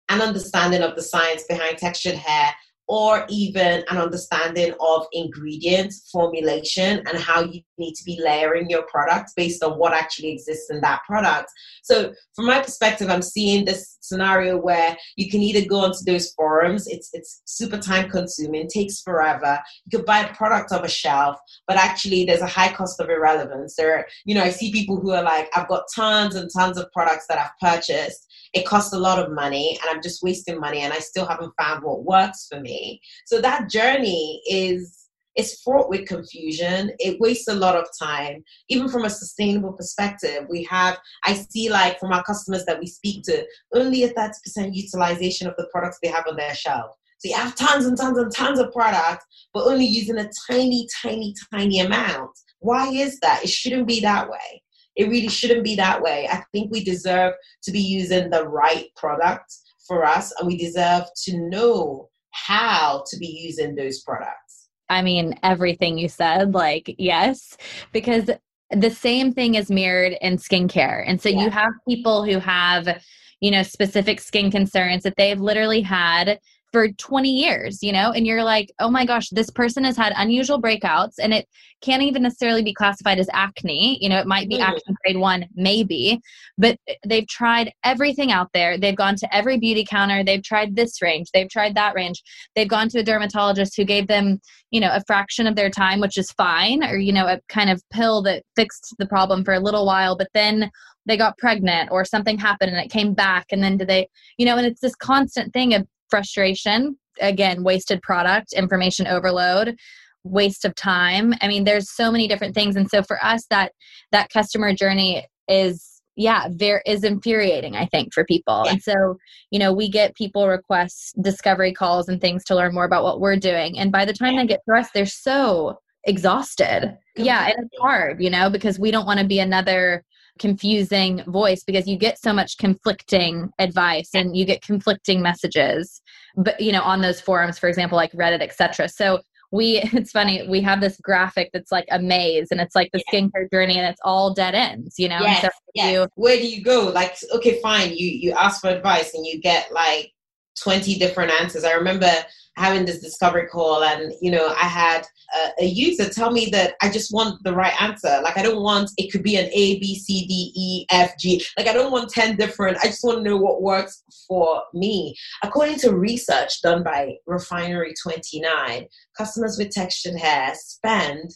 [0.10, 2.52] an understanding of the science behind textured hair
[2.90, 8.82] or even an understanding of ingredients formulation and how you need to be layering your
[8.88, 11.52] product based on what actually exists in that product.
[11.84, 16.32] So, from my perspective, I'm seeing this scenario where you can either go onto those
[16.34, 19.60] forums, it's it's super time consuming, takes forever.
[19.86, 23.10] You could buy a product off a shelf, but actually there's a high cost of
[23.10, 23.76] irrelevance.
[23.76, 26.92] There, you know, I see people who are like, I've got tons and tons of
[26.92, 30.80] products that I've purchased it costs a lot of money and I'm just wasting money
[30.80, 33.02] and I still haven't found what works for me.
[33.26, 35.00] So that journey is
[35.36, 36.92] is fraught with confusion.
[37.00, 38.44] It wastes a lot of time.
[38.68, 42.88] Even from a sustainable perspective, we have, I see like from our customers that we
[42.88, 44.32] speak to, only a 30%
[44.74, 46.92] utilization of the products they have on their shelf.
[47.20, 50.88] So you have tons and tons and tons of products, but only using a tiny,
[51.02, 52.32] tiny, tiny amount.
[52.60, 53.44] Why is that?
[53.44, 54.64] It shouldn't be that way.
[55.00, 56.28] It really shouldn't be that way.
[56.30, 57.34] I think we deserve
[57.64, 59.56] to be using the right product
[59.88, 64.68] for us, and we deserve to know how to be using those products.
[64.90, 67.56] I mean, everything you said, like, yes,
[67.94, 68.30] because
[68.72, 71.04] the same thing is mirrored in skincare.
[71.08, 71.44] And so yeah.
[71.44, 73.02] you have people who have,
[73.40, 76.40] you know, specific skin concerns that they've literally had
[76.72, 80.14] for 20 years, you know, and you're like, oh my gosh, this person has had
[80.16, 81.48] unusual breakouts and it
[81.82, 83.98] can't even necessarily be classified as acne.
[84.02, 84.62] You know, it might be mm.
[84.62, 86.20] acne grade one, maybe,
[86.58, 88.78] but they've tried everything out there.
[88.78, 90.24] They've gone to every beauty counter.
[90.24, 91.30] They've tried this range.
[91.34, 92.22] They've tried that range.
[92.56, 94.40] They've gone to a dermatologist who gave them,
[94.72, 97.70] you know, a fraction of their time, which is fine, or, you know, a kind
[97.70, 100.70] of pill that fixed the problem for a little while, but then
[101.06, 103.48] they got pregnant or something happened and it came back.
[103.52, 108.02] And then do they, you know, and it's this constant thing of frustration again wasted
[108.02, 109.76] product information overload
[110.24, 111.34] waste of time.
[111.42, 112.76] I mean there's so many different things.
[112.76, 113.72] And so for us that
[114.12, 118.64] that customer journey is yeah there is infuriating i think for people.
[118.66, 118.72] Yeah.
[118.74, 119.18] and so
[119.52, 123.20] you know we get people requests discovery calls and things to learn more about what
[123.20, 123.80] we're doing.
[123.80, 124.42] And by the time yeah.
[124.42, 126.98] they get to us they're so exhausted.
[127.16, 130.04] Yeah and it's hard you know because we don't want to be another
[130.40, 136.02] confusing voice because you get so much conflicting advice and you get conflicting messages
[136.38, 139.20] but you know on those forums for example like reddit etc so
[139.52, 143.04] we it's funny we have this graphic that's like a maze and it's like the
[143.12, 145.20] skincare journey and it's all dead ends you know?
[145.22, 145.94] Yes, so yes.
[145.94, 146.92] You, where do you go?
[146.94, 147.92] Like okay fine.
[147.92, 150.12] You you ask for advice and you get like
[150.62, 151.64] 20 different answers.
[151.64, 152.12] I remember
[152.60, 156.74] having this discovery call and you know i had a, a, user tell me that
[156.82, 158.20] i just want the right answer.
[158.22, 161.44] Like i don't want it could be an a b c d e f g.
[161.58, 162.78] Like i don't want 10 different.
[162.84, 165.16] I just want to know what works for me.
[165.44, 168.86] According to research done by refinery 29
[169.18, 171.32] customers with textured hair spend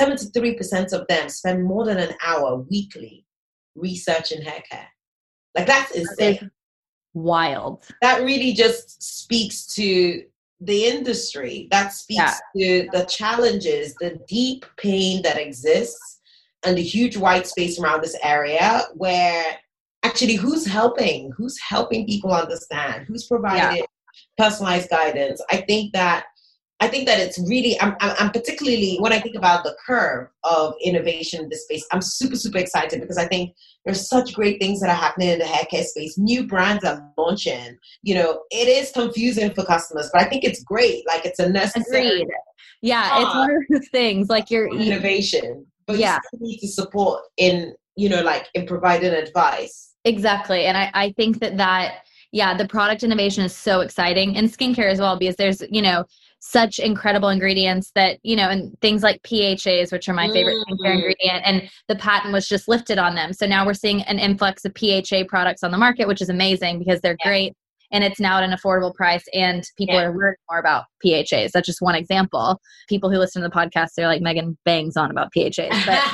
[0.00, 3.24] 73% of them spend more than an hour weekly
[3.76, 4.88] researching hair care.
[5.54, 6.50] Like that's insane
[7.14, 7.84] wild.
[8.02, 10.24] That really just speaks to
[10.60, 11.68] the industry.
[11.70, 12.84] That speaks yeah.
[12.84, 16.20] to the challenges, the deep pain that exists,
[16.64, 19.44] and the huge white space around this area where
[20.02, 21.32] actually who's helping?
[21.36, 23.06] Who's helping people understand?
[23.06, 23.84] Who's providing yeah.
[24.38, 25.42] personalized guidance?
[25.50, 26.26] I think that
[26.80, 30.74] I think that it's really, I'm, I'm, particularly, when I think about the curve of
[30.82, 34.80] innovation in this space, I'm super, super excited because I think there's such great things
[34.80, 36.18] that are happening in the hair care space.
[36.18, 37.78] New brands are launching.
[38.02, 41.06] You know, it is confusing for customers, but I think it's great.
[41.06, 42.08] Like it's a necessary.
[42.08, 42.28] Agreed.
[42.82, 46.18] Yeah, it's one of those things like your innovation, but yeah.
[46.32, 49.94] you need to support in, you know, like in providing advice.
[50.04, 50.66] Exactly.
[50.66, 52.00] And I, I think that that,
[52.32, 56.04] yeah, the product innovation is so exciting and skincare as well because there's, you know,
[56.46, 60.74] such incredible ingredients that you know and things like phas which are my favorite mm.
[60.74, 64.18] skincare ingredient and the patent was just lifted on them so now we're seeing an
[64.18, 67.28] influx of pha products on the market which is amazing because they're yeah.
[67.28, 67.54] great
[67.92, 70.02] and it's now at an affordable price and people yeah.
[70.02, 73.88] are learning more about phas that's just one example people who listen to the podcast
[73.96, 75.98] they're like megan bangs on about phas but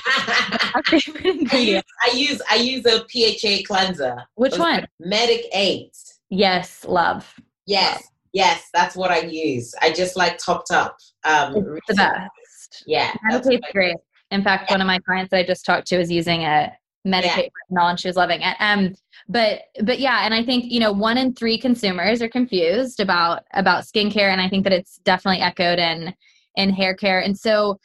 [1.52, 5.90] I, use, I use i use a pha cleanser which one Medik8
[6.30, 7.34] yes love
[7.66, 8.09] yes love.
[8.32, 9.74] Yes, that's what I use.
[9.82, 10.96] I just like topped up.
[11.24, 12.84] Um, the best.
[12.86, 13.12] Yeah,
[13.42, 13.96] tastes great.
[14.30, 14.74] In fact, yeah.
[14.74, 16.72] one of my clients that I just talked to is using a
[17.06, 17.88] Medik8 yeah.
[17.88, 18.56] and she was loving it.
[18.60, 18.94] Um,
[19.28, 23.42] but but yeah, and I think you know one in three consumers are confused about
[23.54, 26.14] about skincare, and I think that it's definitely echoed in
[26.56, 27.20] in hair care.
[27.20, 27.78] And so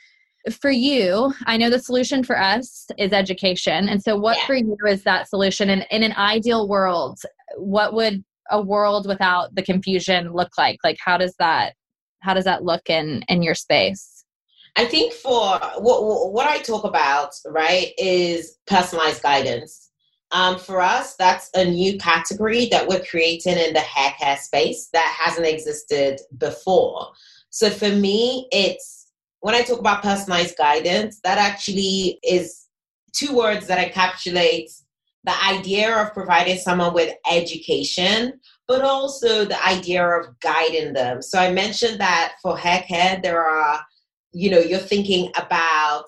[0.60, 3.90] for you, I know the solution for us is education.
[3.90, 4.46] And so what yeah.
[4.46, 5.70] for you is that solution?
[5.70, 7.20] And in an ideal world,
[7.58, 10.78] what would a world without the confusion look like?
[10.84, 11.74] Like how does that
[12.20, 14.24] how does that look in in your space?
[14.76, 19.92] I think for what what I talk about, right, is personalized guidance.
[20.32, 24.90] Um, for us, that's a new category that we're creating in the hair care space
[24.92, 27.12] that hasn't existed before.
[27.52, 32.66] So for me, it's when I talk about personalized guidance, that actually is
[33.14, 34.72] two words that encapsulate
[35.26, 41.22] the idea of providing someone with education, but also the idea of guiding them.
[41.22, 43.82] So I mentioned that for care, there are,
[44.34, 46.06] you know, you're thinking about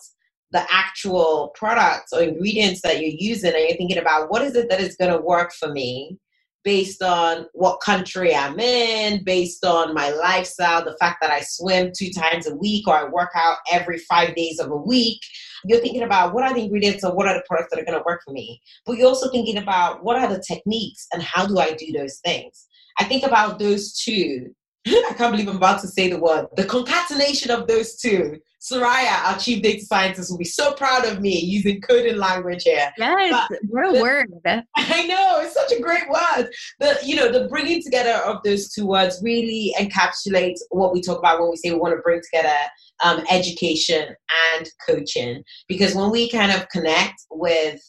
[0.51, 4.69] the actual products or ingredients that you're using and you're thinking about what is it
[4.69, 6.17] that is going to work for me
[6.67, 11.93] based on what country I'm in, based on my lifestyle, the fact that I swim
[11.97, 15.21] two times a week or I work out every five days of a week.
[15.63, 17.97] You're thinking about what are the ingredients or what are the products that are going
[17.97, 18.61] to work for me.
[18.85, 22.19] But you're also thinking about what are the techniques and how do I do those
[22.25, 22.67] things.
[22.99, 24.53] I think about those two
[24.87, 26.47] I can't believe I'm about to say the word.
[26.55, 28.39] The concatenation of those two.
[28.59, 32.91] Soraya, our chief data scientist, will be so proud of me using coding language here.
[32.97, 34.27] Yes, what a word.
[34.45, 36.49] I know, it's such a great word.
[36.79, 41.19] The you know, the bringing together of those two words really encapsulates what we talk
[41.19, 42.55] about when we say we want to bring together
[43.03, 44.15] um, education
[44.55, 45.43] and coaching.
[45.67, 47.79] Because when we kind of connect with,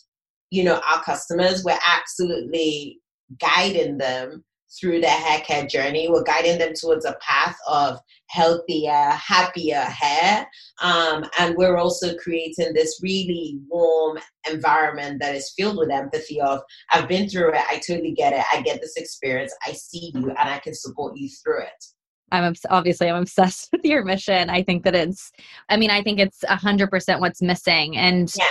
[0.51, 3.01] you know, our customers, we're absolutely
[3.41, 4.45] guiding them
[4.79, 6.09] through their hair care journey.
[6.09, 10.47] We're guiding them towards a path of healthier, happier hair.
[10.83, 14.19] Um, and we're also creating this really warm
[14.51, 18.45] environment that is filled with empathy of, I've been through it, I totally get it,
[18.53, 21.85] I get this experience, I see you, and I can support you through it.
[22.31, 24.51] I'm obviously I'm obsessed with your mission.
[24.51, 25.33] I think that it's
[25.71, 28.45] I mean I think it's a hundred percent what's missing and yeah.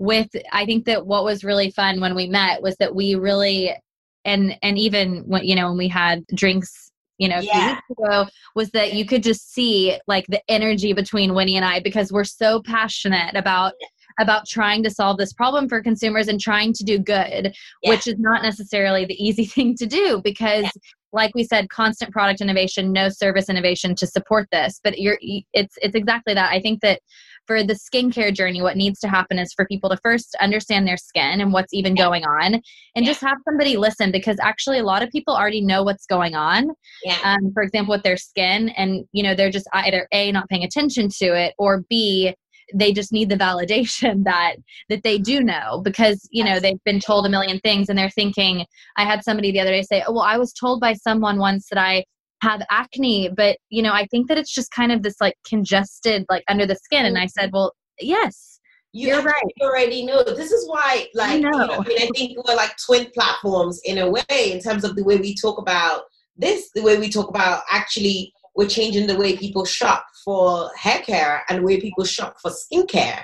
[0.00, 3.72] with I think that what was really fun when we met was that we really
[4.24, 7.78] and and even when you know when we had drinks you know yeah.
[7.90, 12.12] ago was that you could just see like the energy between winnie and i because
[12.12, 13.74] we're so passionate about
[14.18, 17.90] about trying to solve this problem for consumers and trying to do good yeah.
[17.90, 20.66] which is not necessarily the easy thing to do because
[21.12, 25.18] like we said constant product innovation no service innovation to support this but you're
[25.52, 27.00] it's it's exactly that i think that
[27.50, 30.96] for the skincare journey, what needs to happen is for people to first understand their
[30.96, 32.62] skin and what's even going on, and
[32.94, 33.06] yeah.
[33.06, 36.68] just have somebody listen because actually a lot of people already know what's going on.
[37.02, 37.18] Yeah.
[37.24, 40.62] Um, for example, with their skin, and you know they're just either a not paying
[40.62, 42.32] attention to it or b
[42.72, 44.54] they just need the validation that
[44.88, 48.10] that they do know because you know they've been told a million things and they're
[48.10, 48.64] thinking
[48.96, 51.66] i had somebody the other day say oh well i was told by someone once
[51.68, 52.04] that i
[52.42, 56.24] have acne but you know i think that it's just kind of this like congested
[56.28, 57.28] like under the skin and i mm-hmm.
[57.28, 58.50] said well yes
[58.92, 59.42] you are right.
[59.56, 60.24] You already know.
[60.24, 61.50] This is why, like, you know.
[61.50, 64.82] You know, I mean, I think we're like twin platforms in a way, in terms
[64.82, 66.02] of the way we talk about
[66.36, 71.00] this, the way we talk about actually we're changing the way people shop for hair
[71.00, 73.22] care and the way people shop for skincare.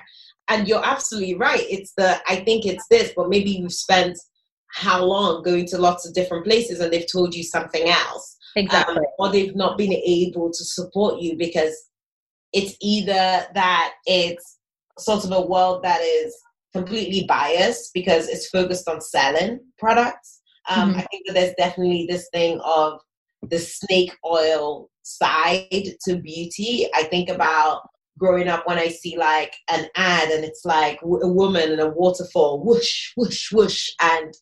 [0.49, 1.65] And you're absolutely right.
[1.69, 4.17] It's the I think it's this, but maybe you've spent
[4.69, 8.97] how long going to lots of different places and they've told you something else Exactly.
[8.97, 11.77] Um, or they've not been able to support you because
[12.53, 13.13] it's either
[13.55, 14.59] that it's
[14.99, 16.35] sort of a world that is
[16.75, 20.41] completely biased because it's focused on selling products.
[20.69, 21.01] Um, mm-hmm.
[21.01, 22.99] I think that there's definitely this thing of
[23.43, 25.69] the snake oil side
[26.07, 26.87] to beauty.
[26.95, 27.83] I think about
[28.19, 31.91] growing up when I see like an ad and it's like a woman in a
[31.91, 34.35] waterfall, whoosh, whoosh, whoosh, and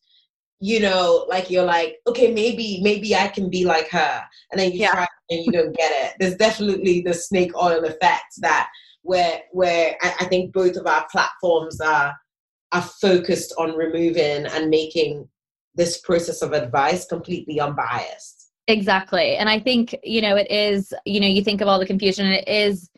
[0.64, 4.24] you know, like you're like, okay, maybe, maybe I can be like her.
[4.50, 4.92] And then you yeah.
[4.92, 6.14] try and you don't get it.
[6.18, 8.70] There's definitely the snake oil effect that
[9.02, 12.14] where where I, I think both of our platforms are
[12.72, 15.28] are focused on removing and making
[15.74, 18.50] this process of advice completely unbiased.
[18.66, 19.36] Exactly.
[19.36, 22.24] And I think, you know, it is, you know, you think of all the confusion,
[22.28, 22.88] it is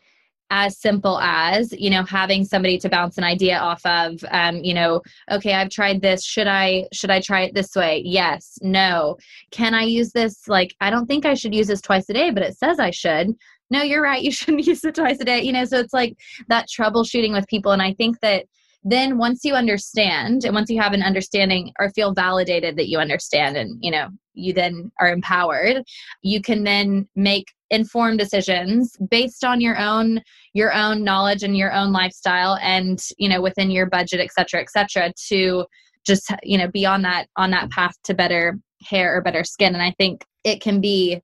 [0.51, 4.75] as simple as you know having somebody to bounce an idea off of um, you
[4.75, 6.25] know okay i've tried this.
[6.25, 8.03] Should i should i try it this way?
[8.05, 8.59] Yes.
[8.63, 9.17] No.
[9.51, 10.47] Can i use this?
[10.49, 12.91] Like i don't think i should use this twice a day but it says i
[12.91, 13.35] should.
[13.71, 14.23] No you're right.
[14.23, 15.43] You shouldn't use it twice a day.
[15.43, 16.17] You know so it's like
[16.49, 18.47] that troubleshooting with people and i think that
[18.89, 22.99] then once you understand and once you have an understanding or feel validated that you
[22.99, 25.83] understand and you know you then are empowered
[26.23, 30.21] you can then make informed decisions based on your own
[30.53, 34.61] your own knowledge and your own lifestyle and you know within your budget et cetera
[34.61, 35.65] et cetera to
[36.07, 39.75] just you know be on that on that path to better hair or better skin.
[39.75, 41.21] And i think it can be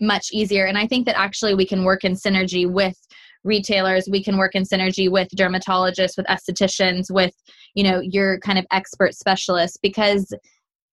[0.00, 0.66] much easier.
[0.66, 2.96] And i think that actually we can work in synergy with
[3.44, 4.08] retailers.
[4.10, 7.34] We can work in synergy with dermatologists with estheticians with
[7.74, 10.32] you know your kind of expert specialists because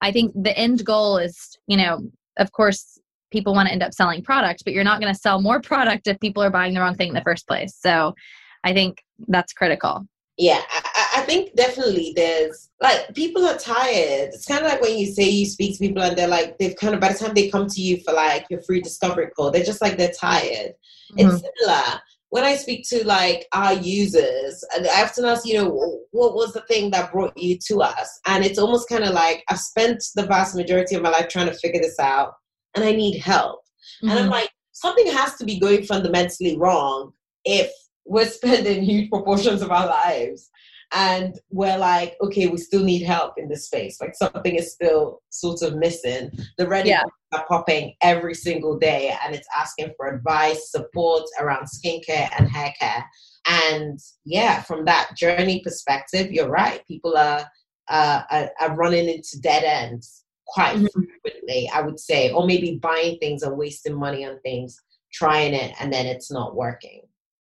[0.01, 1.99] i think the end goal is you know
[2.37, 2.99] of course
[3.31, 6.07] people want to end up selling product but you're not going to sell more product
[6.07, 7.75] if people are buying the wrong thing in the first place.
[7.79, 8.15] So
[8.63, 10.05] i think that's critical.
[10.37, 14.29] Yeah I, I, think definitely there's like people are tired.
[14.33, 16.75] It's kind of like when you say you speak to people and they're like they've
[16.75, 19.51] kind of by the time they come to you for like your free discovery call
[19.51, 20.73] they're just like they're tired.
[21.13, 21.19] Mm-hmm.
[21.19, 21.99] it's similar.
[22.29, 26.61] When I speak to like our users, I often ask, you know, what was the
[26.61, 28.21] thing that brought you to us?
[28.25, 31.47] And it's almost kind of like I've spent the vast majority of my life trying
[31.47, 32.35] to figure this out
[32.75, 33.61] and I need help.
[33.61, 34.09] Mm-hmm.
[34.09, 34.33] And I'm mm-hmm.
[34.33, 37.13] like, something has to be going fundamentally wrong
[37.45, 37.71] if
[38.05, 40.49] we're spending huge proportions of our lives
[40.93, 44.01] and we're like, okay, we still need help in this space.
[44.01, 46.31] Like something is still sort of missing.
[46.57, 47.03] The Reddit yeah.
[47.31, 52.73] are popping every single day, and it's asking for advice, support around skincare and hair
[52.77, 53.05] care.
[53.47, 56.85] And yeah, from that journey perspective, you're right.
[56.87, 57.45] People are
[57.87, 60.85] uh, are, are running into dead ends quite mm-hmm.
[60.93, 64.79] frequently, I would say, or maybe buying things and wasting money on things,
[65.13, 67.01] trying it, and then it's not working.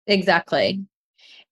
[0.06, 0.84] Exactly.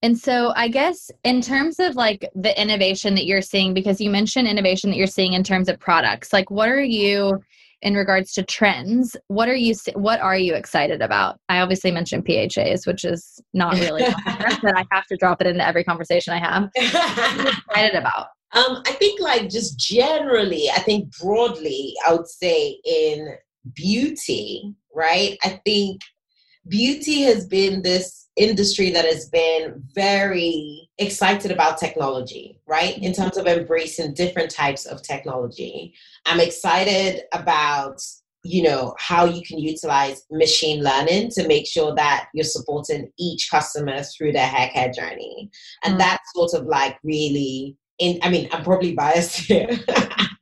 [0.01, 4.09] And so, I guess in terms of like the innovation that you're seeing, because you
[4.09, 7.39] mentioned innovation that you're seeing in terms of products, like what are you
[7.81, 9.15] in regards to trends?
[9.27, 11.39] What are you what are you excited about?
[11.49, 15.65] I obviously mentioned PHAs, which is not really, but I have to drop it into
[15.65, 16.69] every conversation I have.
[16.75, 18.27] excited about?
[18.55, 23.35] Um, I think like just generally, I think broadly, I would say in
[23.73, 25.37] beauty, right?
[25.43, 26.01] I think
[26.67, 32.97] beauty has been this industry that has been very excited about technology, right?
[32.97, 35.93] In terms of embracing different types of technology.
[36.25, 38.01] I'm excited about
[38.47, 43.49] you know how you can utilize machine learning to make sure that you're supporting each
[43.49, 45.49] customer through their hair care journey
[45.83, 45.97] and mm-hmm.
[45.97, 49.67] that's sort of like really in i mean i'm probably biased here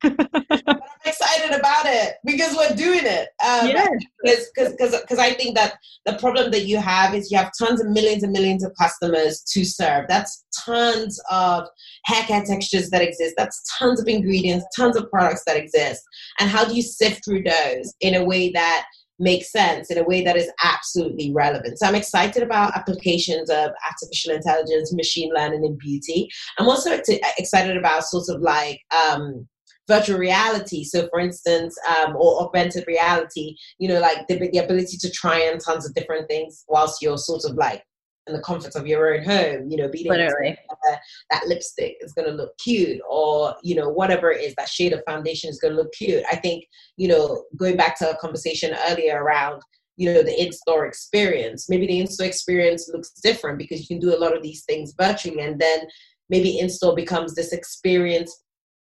[0.04, 3.30] I'm excited about it because we're doing it.
[3.46, 3.88] Um, yeah.
[4.24, 8.24] Because I think that the problem that you have is you have tons of millions
[8.24, 10.06] and millions of customers to serve.
[10.08, 11.68] That's tons of
[12.06, 13.36] hair care textures that exist.
[13.38, 16.02] That's tons of ingredients, tons of products that exist.
[16.40, 18.86] And how do you sift through those in a way that
[19.24, 21.80] make sense in a way that is absolutely relevant.
[21.80, 26.30] So I'm excited about applications of artificial intelligence, machine learning in beauty.
[26.60, 27.00] I'm also
[27.38, 29.48] excited about sort of like um,
[29.88, 30.84] virtual reality.
[30.84, 35.42] So, for instance, um, or augmented reality, you know, like the, the ability to try
[35.50, 37.84] on tons of different things whilst you're sort of like
[38.28, 40.96] in the comfort of your own home, you know, being literally uh,
[41.32, 44.94] that lipstick is going to look cute, or you know, whatever it is, that shade
[44.94, 46.24] of foundation is going to look cute.
[46.32, 46.66] I think,
[46.98, 49.62] you know, going back to a conversation earlier around,
[49.98, 51.70] you know, the in-store experience.
[51.70, 54.94] Maybe the in-store experience looks different because you can do a lot of these things
[54.98, 55.82] virtually, and then
[56.30, 58.44] maybe in-store becomes this experience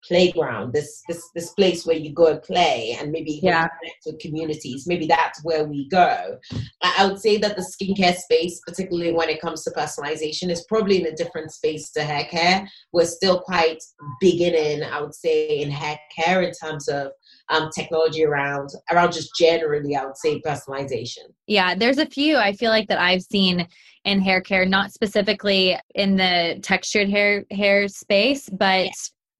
[0.07, 3.67] playground this this this place where you go and play and maybe yeah.
[3.67, 4.85] connect with communities.
[4.87, 6.37] Maybe that's where we go.
[6.83, 11.01] I, would say that the skincare space particularly when it comes to personalization is probably
[11.01, 12.67] in a different space to hair care.
[12.93, 13.81] We're still quite
[14.19, 17.11] beginning i would say in hair care in terms of
[17.49, 21.25] um, technology around around just generally i would say personalization.
[21.47, 23.67] Yeah there's a few i feel like that i've seen
[24.05, 28.91] in hair care not specifically in the textured hair hair space but yeah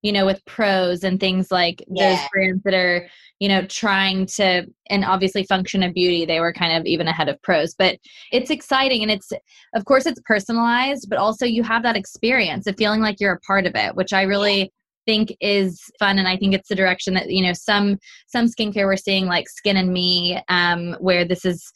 [0.02, 2.16] you know, with Prose and things like yeah.
[2.16, 3.08] those brands that are,
[3.40, 7.30] you know, trying to, and obviously Function of Beauty, they were kind of even ahead
[7.30, 7.98] of Prose, But
[8.32, 9.32] it's exciting and it's,
[9.76, 13.40] of course, it's personalized, but also you have that experience of feeling like you're a
[13.42, 14.72] part of it, which I really
[15.08, 17.98] think is fun and i think it's the direction that you know some
[18.28, 21.72] some skincare we're seeing like skin and me um where this is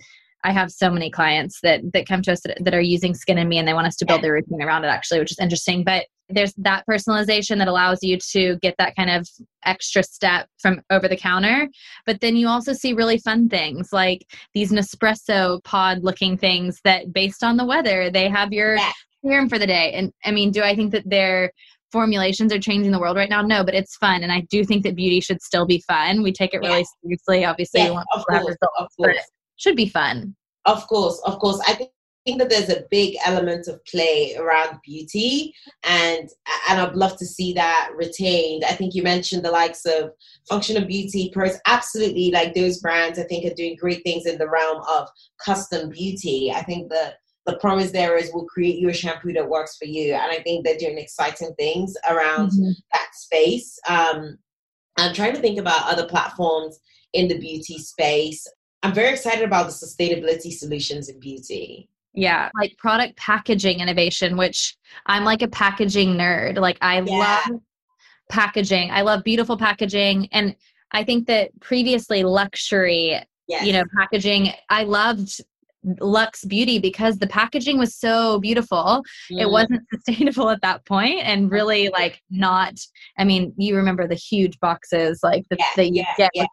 [0.46, 3.40] I have so many clients that that come to us that, that, are using Skin
[3.40, 5.40] and Me and they want us to build their routine around it actually, which is
[5.40, 5.84] interesting.
[5.84, 9.28] But there's that personalization that allows you to get that kind of
[9.66, 11.68] extra step from over the counter.
[12.06, 17.12] But then you also see really fun things like these Nespresso pod looking things that
[17.12, 18.92] based on the weather, they have your yeah.
[19.24, 19.94] serum for the day.
[19.94, 21.52] And I mean, do I think that their
[21.92, 23.42] formulations are changing the world right now?
[23.42, 24.22] No, but it's fun.
[24.22, 26.22] And I do think that beauty should still be fun.
[26.22, 26.86] We take it really yeah.
[27.04, 27.46] seriously.
[27.46, 28.96] Obviously, yeah, we want to have results,
[29.58, 30.36] should be fun.
[30.66, 31.60] Of course, of course.
[31.68, 31.92] I think
[32.26, 35.54] think that there's a big element of play around beauty
[35.84, 36.28] and
[36.68, 38.64] and I'd love to see that retained.
[38.66, 40.10] I think you mentioned the likes of
[40.50, 44.40] Function of Beauty, Prose, absolutely like those brands I think are doing great things in
[44.40, 45.08] the realm of
[45.44, 46.52] custom beauty.
[46.54, 47.14] I think the
[47.46, 50.14] the promise there is we'll create you a shampoo that works for you.
[50.14, 52.72] And I think they're doing exciting things around mm-hmm.
[52.92, 53.78] that space.
[53.88, 54.40] Um,
[54.98, 56.80] I'm trying to think about other platforms
[57.14, 58.48] in the beauty space.
[58.86, 61.90] I'm very excited about the sustainability solutions in beauty.
[62.14, 64.78] Yeah, like product packaging innovation, which
[65.08, 66.60] I'm like a packaging nerd.
[66.60, 67.42] Like I yeah.
[67.52, 67.62] love
[68.30, 68.92] packaging.
[68.92, 70.56] I love beautiful packaging and
[70.92, 73.66] I think that previously luxury, yes.
[73.66, 75.42] you know, packaging, I loved
[76.00, 79.04] Luxe Beauty because the packaging was so beautiful.
[79.32, 79.42] Mm.
[79.42, 82.76] It wasn't sustainable at that point and really like not
[83.18, 86.46] I mean, you remember the huge boxes like the, yeah, that you yeah, get yeah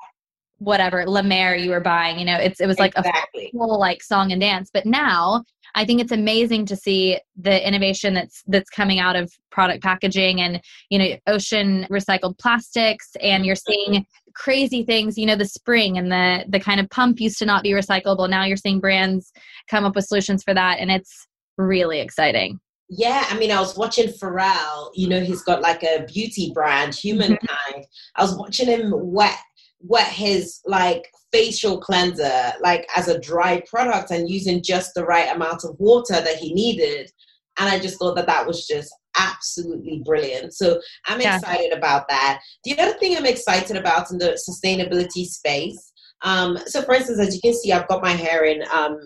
[0.62, 2.18] whatever La Mer you were buying.
[2.18, 3.50] You know, it's it was like exactly.
[3.54, 4.70] a full like song and dance.
[4.72, 5.44] But now
[5.74, 10.40] I think it's amazing to see the innovation that's that's coming out of product packaging
[10.40, 10.60] and
[10.90, 13.92] you know ocean recycled plastics and you're mm-hmm.
[13.92, 17.44] seeing crazy things you know the spring and the the kind of pump used to
[17.44, 19.30] not be recyclable now you're seeing brands
[19.68, 21.26] come up with solutions for that and it's
[21.58, 22.58] really exciting
[22.94, 24.90] yeah, I mean, I was watching Pharrell.
[24.94, 27.08] You know, he's got like a beauty brand, mm-hmm.
[27.08, 27.40] Humankind.
[27.70, 28.16] Mm-hmm.
[28.16, 29.38] I was watching him wet
[29.82, 35.34] wet his like facial cleanser like as a dry product and using just the right
[35.34, 37.10] amount of water that he needed.
[37.58, 40.54] And i just thought that that was just absolutely brilliant.
[40.54, 41.36] So i'm yeah.
[41.36, 42.40] excited about that.
[42.64, 45.92] The other thing i'm excited about in the sustainability space
[46.24, 48.98] um, so for instance as you can see i've got my hair in um,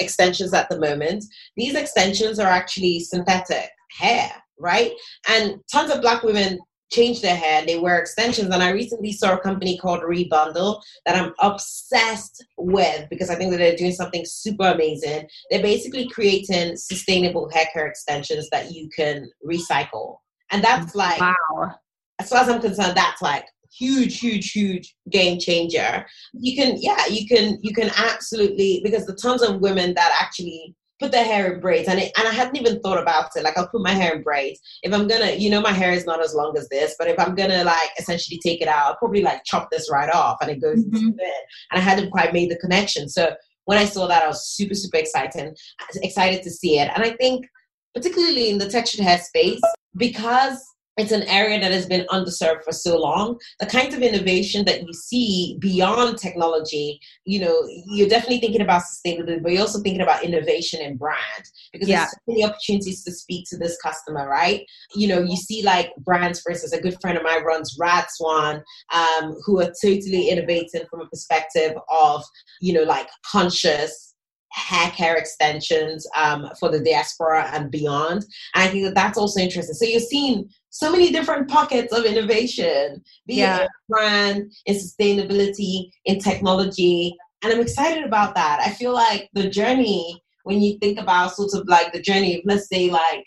[0.00, 1.24] extensions at the moment.
[1.56, 4.92] These extensions are actually synthetic hair right?
[5.28, 6.58] And tons of black women
[6.90, 8.50] change their hair, they wear extensions.
[8.50, 13.50] And I recently saw a company called Rebundle that I'm obsessed with because I think
[13.50, 15.28] that they're doing something super amazing.
[15.50, 20.16] They're basically creating sustainable hair care extensions that you can recycle.
[20.50, 21.74] And that's like, wow.
[22.18, 27.06] as far as I'm concerned, that's like huge huge huge game changer you can yeah
[27.06, 31.52] you can you can absolutely because the tons of women that actually put the hair
[31.52, 33.44] in braids and it, and I hadn't even thought about it.
[33.44, 34.60] Like I'll put my hair in braids.
[34.82, 37.18] If I'm gonna, you know, my hair is not as long as this, but if
[37.18, 40.50] I'm gonna like essentially take it out, I'll probably like chop this right off and
[40.50, 40.96] it goes mm-hmm.
[40.96, 41.44] into it.
[41.70, 43.08] And I hadn't quite made the connection.
[43.08, 43.34] So
[43.64, 45.56] when I saw that, I was super super excited,
[46.02, 46.90] excited to see it.
[46.94, 47.46] And I think
[47.94, 49.60] particularly in the textured hair space
[49.96, 50.64] because
[50.98, 53.38] it's an area that has been underserved for so long.
[53.60, 58.82] The kinds of innovation that you see beyond technology, you know, you're definitely thinking about
[58.82, 61.98] sustainability, but you're also thinking about innovation and brand because yeah.
[62.00, 64.66] there's so many opportunities to speak to this customer, right?
[64.94, 68.06] You know, you see like brands, for instance, a good friend of mine runs Rad
[68.10, 72.24] Swan, um, who are totally innovating from a perspective of,
[72.60, 74.08] you know, like conscious
[74.50, 78.24] hair care extensions um, for the diaspora and beyond.
[78.54, 79.74] And I think that that's also interesting.
[79.74, 83.58] So you're seeing so many different pockets of innovation, be yeah.
[83.58, 87.16] it in brand, in sustainability, in technology.
[87.42, 88.60] And I'm excited about that.
[88.60, 92.68] I feel like the journey, when you think about sort of like the journey let's
[92.68, 93.24] say, like,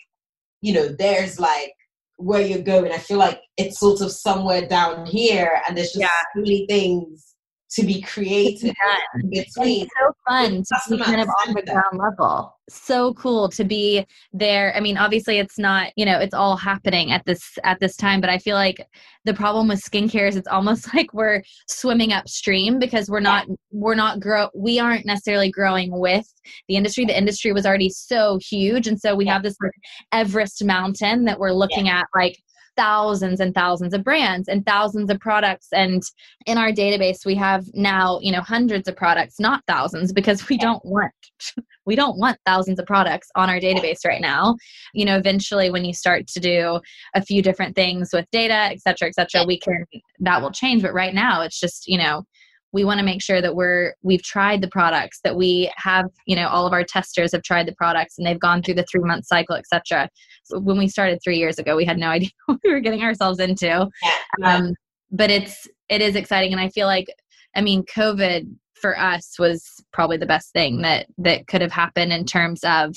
[0.60, 1.72] you know, there's like
[2.16, 2.92] where you're going.
[2.92, 6.08] I feel like it's sort of somewhere down here, and there's just yeah.
[6.34, 7.31] so many things
[7.74, 8.74] to be creative.
[8.84, 9.22] Yeah.
[9.30, 12.54] It's so fun to be kind of on the ground level.
[12.68, 14.74] So cool to be there.
[14.76, 18.20] I mean, obviously it's not, you know, it's all happening at this at this time,
[18.20, 18.86] but I feel like
[19.24, 23.54] the problem with skincare is it's almost like we're swimming upstream because we're not yeah.
[23.70, 26.26] we're not grow we aren't necessarily growing with
[26.68, 27.04] the industry.
[27.04, 28.86] The industry was already so huge.
[28.86, 29.34] And so we yeah.
[29.34, 29.72] have this like
[30.12, 32.00] Everest mountain that we're looking yeah.
[32.00, 32.38] at like
[32.76, 35.68] thousands and thousands of brands and thousands of products.
[35.72, 36.02] And
[36.46, 40.56] in our database we have now you know hundreds of products not thousands because we
[40.56, 41.12] don't want
[41.86, 44.56] we don't want thousands of products on our database right now.
[44.94, 46.80] You know eventually when you start to do
[47.14, 49.84] a few different things with data et cetera et cetera we can
[50.20, 50.82] that will change.
[50.82, 52.24] But right now it's just you know
[52.72, 56.36] we want to make sure that we're we've tried the products that we have you
[56.36, 59.02] know all of our testers have tried the products and they've gone through the three
[59.02, 60.08] month cycle etc
[60.44, 63.02] so when we started three years ago we had no idea what we were getting
[63.02, 63.88] ourselves into.
[64.42, 64.74] Um,
[65.12, 67.06] but it's it is exciting and i feel like
[67.54, 69.62] i mean covid for us was
[69.92, 72.94] probably the best thing that that could have happened in terms of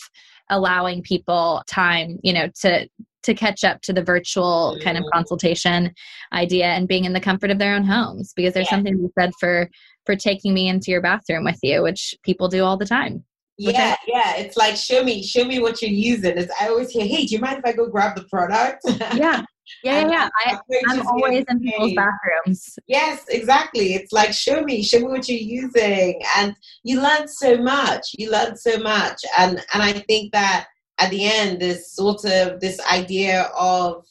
[0.49, 2.87] allowing people time you know to
[3.25, 5.11] to catch up to the virtual kind of mm.
[5.13, 5.93] consultation
[6.33, 8.75] idea and being in the comfort of their own homes because there's yeah.
[8.75, 9.69] something to be said for
[10.05, 13.23] for taking me into your bathroom with you which people do all the time
[13.57, 16.91] yeah I, yeah it's like show me show me what you're using it's, i always
[16.91, 18.81] hear hey do you mind if i go grab the product
[19.15, 19.43] yeah
[19.83, 20.29] yeah, yeah, yeah.
[20.45, 22.77] I, am always in people's bathrooms.
[22.87, 23.95] Yes, exactly.
[23.95, 28.11] It's like show me, show me what you're using, and you learn so much.
[28.17, 30.67] You learn so much, and and I think that
[30.97, 34.05] at the end, this sort of this idea of,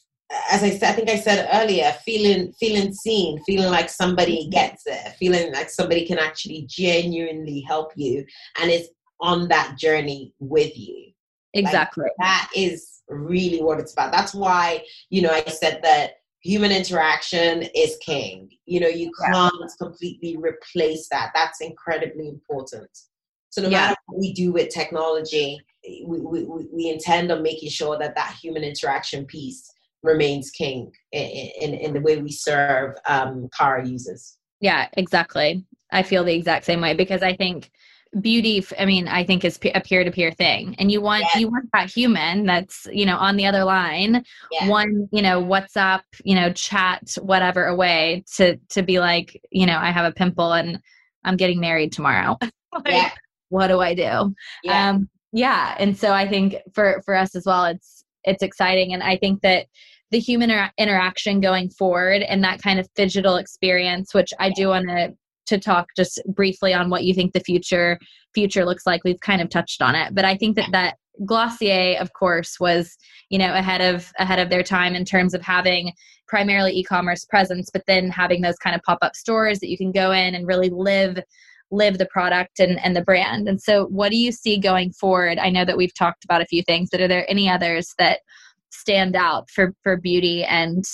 [0.51, 4.51] as I said, I think I said earlier, feeling feeling seen, feeling like somebody mm-hmm.
[4.51, 8.24] gets it, feeling like somebody can actually genuinely help you,
[8.61, 8.89] and is
[9.20, 11.12] on that journey with you.
[11.55, 12.03] Exactly.
[12.03, 14.12] Like, that is really what it's about.
[14.12, 16.14] That's why you know I said that
[16.45, 18.51] human interaction is king.
[18.66, 21.32] You know, you can't completely replace that.
[21.35, 22.91] That's incredibly important.
[23.55, 23.79] So no yeah.
[23.83, 25.61] matter what we do with technology,
[26.05, 29.71] we, we, we intend on making sure that that human interaction piece
[30.03, 34.39] remains king in, in, in the way we serve um, Carra users.
[34.59, 35.65] Yeah, exactly.
[35.93, 37.71] I feel the exact same way because I think
[38.21, 41.35] beauty i mean i think is a peer-to-peer thing and you want yes.
[41.35, 44.69] you want that human that's you know on the other line yes.
[44.69, 49.77] one you know whatsapp you know chat whatever away to to be like you know
[49.77, 50.81] i have a pimple and
[51.25, 52.39] i'm getting married tomorrow
[52.73, 53.11] like, yeah.
[53.55, 54.35] What do i do
[54.65, 54.91] yeah.
[54.91, 59.03] um yeah and so i think for for us as well it's it's exciting and
[59.03, 59.67] i think that
[60.11, 64.69] the human inter- interaction going forward and that kind of digital experience which i do
[64.69, 65.15] want to
[65.47, 67.99] to talk just briefly on what you think the future
[68.35, 71.97] future looks like we've kind of touched on it but i think that that glossier
[72.01, 72.97] of course was
[73.31, 75.93] you know ahead of ahead of their time in terms of having
[76.27, 80.11] primarily e-commerce presence but then having those kind of pop-up stores that you can go
[80.11, 81.19] in and really live
[81.71, 83.49] live the product and, and the brand.
[83.49, 85.39] And so, what do you see going forward?
[85.39, 88.21] I know that we've talked about a few things, but are there any others that
[88.71, 90.85] stand out for, for beauty and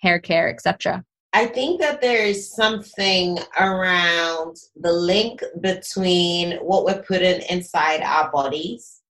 [0.00, 1.04] hair care, etc.?
[1.34, 8.30] I think that there is something around the link between what we're putting inside our
[8.30, 9.00] bodies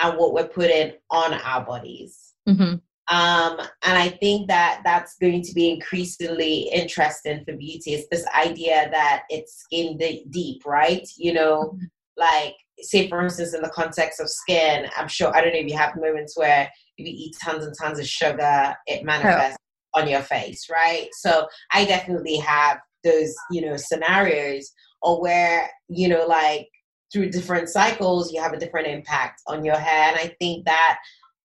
[0.00, 2.34] and what we're putting on our bodies.
[2.48, 2.76] Mm-hmm.
[3.10, 7.94] Um, and I think that that's going to be increasingly interesting for beauty.
[7.94, 9.98] It's this idea that it's skin
[10.30, 11.06] deep, right?
[11.16, 11.76] You know,
[12.16, 15.68] like say for instance in the context of skin, I'm sure I don't know if
[15.68, 19.58] you have moments where if you eat tons and tons of sugar, it manifests
[19.94, 20.00] oh.
[20.00, 21.08] on your face, right?
[21.12, 24.70] So I definitely have those, you know, scenarios
[25.02, 26.68] or where, you know, like
[27.12, 30.10] through different cycles, you have a different impact on your hair.
[30.10, 30.98] And I think that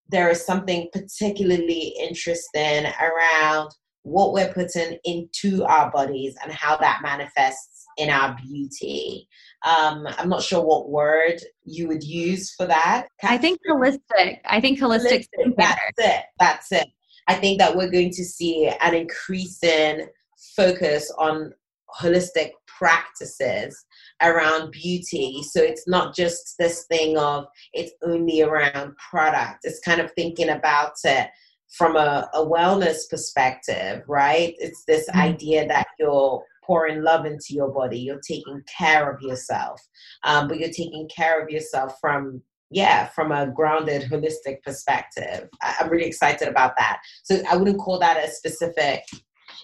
[0.09, 3.71] there is something particularly interesting around
[4.03, 9.27] what we're putting into our bodies and how that manifests in our beauty.
[9.65, 13.07] Um, I'm not sure what word you would use for that.
[13.23, 14.39] I think holistic.
[14.45, 15.27] I think holistic.
[15.37, 16.23] holistic that's it.
[16.39, 16.87] That's it.
[17.27, 20.07] I think that we're going to see an increasing
[20.55, 21.53] focus on
[21.99, 23.85] holistic practices
[24.21, 25.41] around beauty.
[25.43, 29.59] So it's not just this thing of it's only around product.
[29.63, 31.29] It's kind of thinking about it
[31.77, 34.55] from a, a wellness perspective, right?
[34.59, 35.19] It's this mm-hmm.
[35.19, 39.79] idea that you're pouring love into your body, you're taking care of yourself,
[40.23, 45.47] um, but you're taking care of yourself from yeah, from a grounded, holistic perspective.
[45.61, 46.99] I, I'm really excited about that.
[47.23, 49.03] So I wouldn't call that a specific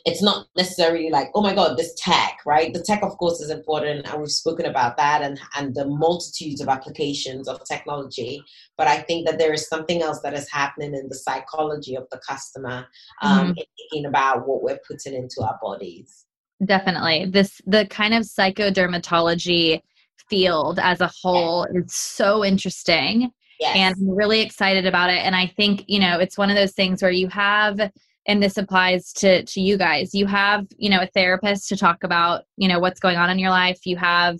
[0.06, 3.50] it's not necessarily like oh my god this tech right the tech of course is
[3.50, 8.44] important and we've spoken about that and and the multitudes of applications of technology
[8.78, 12.06] but i think that there is something else that is happening in the psychology of
[12.12, 12.86] the customer
[13.22, 13.62] um mm-hmm.
[13.78, 16.26] thinking about what we're putting into our bodies
[16.66, 19.82] definitely this the kind of psychodermatology
[20.30, 21.82] field as a whole yeah.
[21.82, 23.76] is so interesting yes.
[23.76, 26.74] and i'm really excited about it and i think you know it's one of those
[26.74, 27.80] things where you have
[28.28, 30.14] and this applies to to you guys.
[30.14, 33.40] You have you know a therapist to talk about you know what's going on in
[33.40, 33.80] your life.
[33.86, 34.38] You have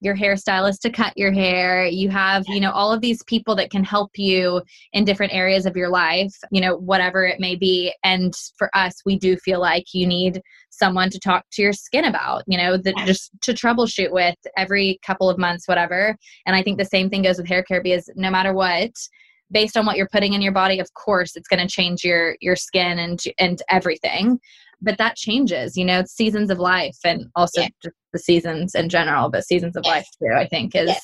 [0.00, 1.86] your hairstylist to cut your hair.
[1.86, 4.60] You have you know all of these people that can help you
[4.92, 7.94] in different areas of your life you know whatever it may be.
[8.04, 12.04] And for us we do feel like you need someone to talk to your skin
[12.04, 16.16] about you know that just to troubleshoot with every couple of months whatever.
[16.46, 18.92] And i think the same thing goes with hair care because no matter what
[19.52, 22.36] based on what you're putting in your body of course it's going to change your
[22.40, 24.40] your skin and and everything.
[24.80, 27.68] But that changes you know it's seasons of life and also yeah.
[27.82, 30.96] just the seasons in general but seasons of life too i think is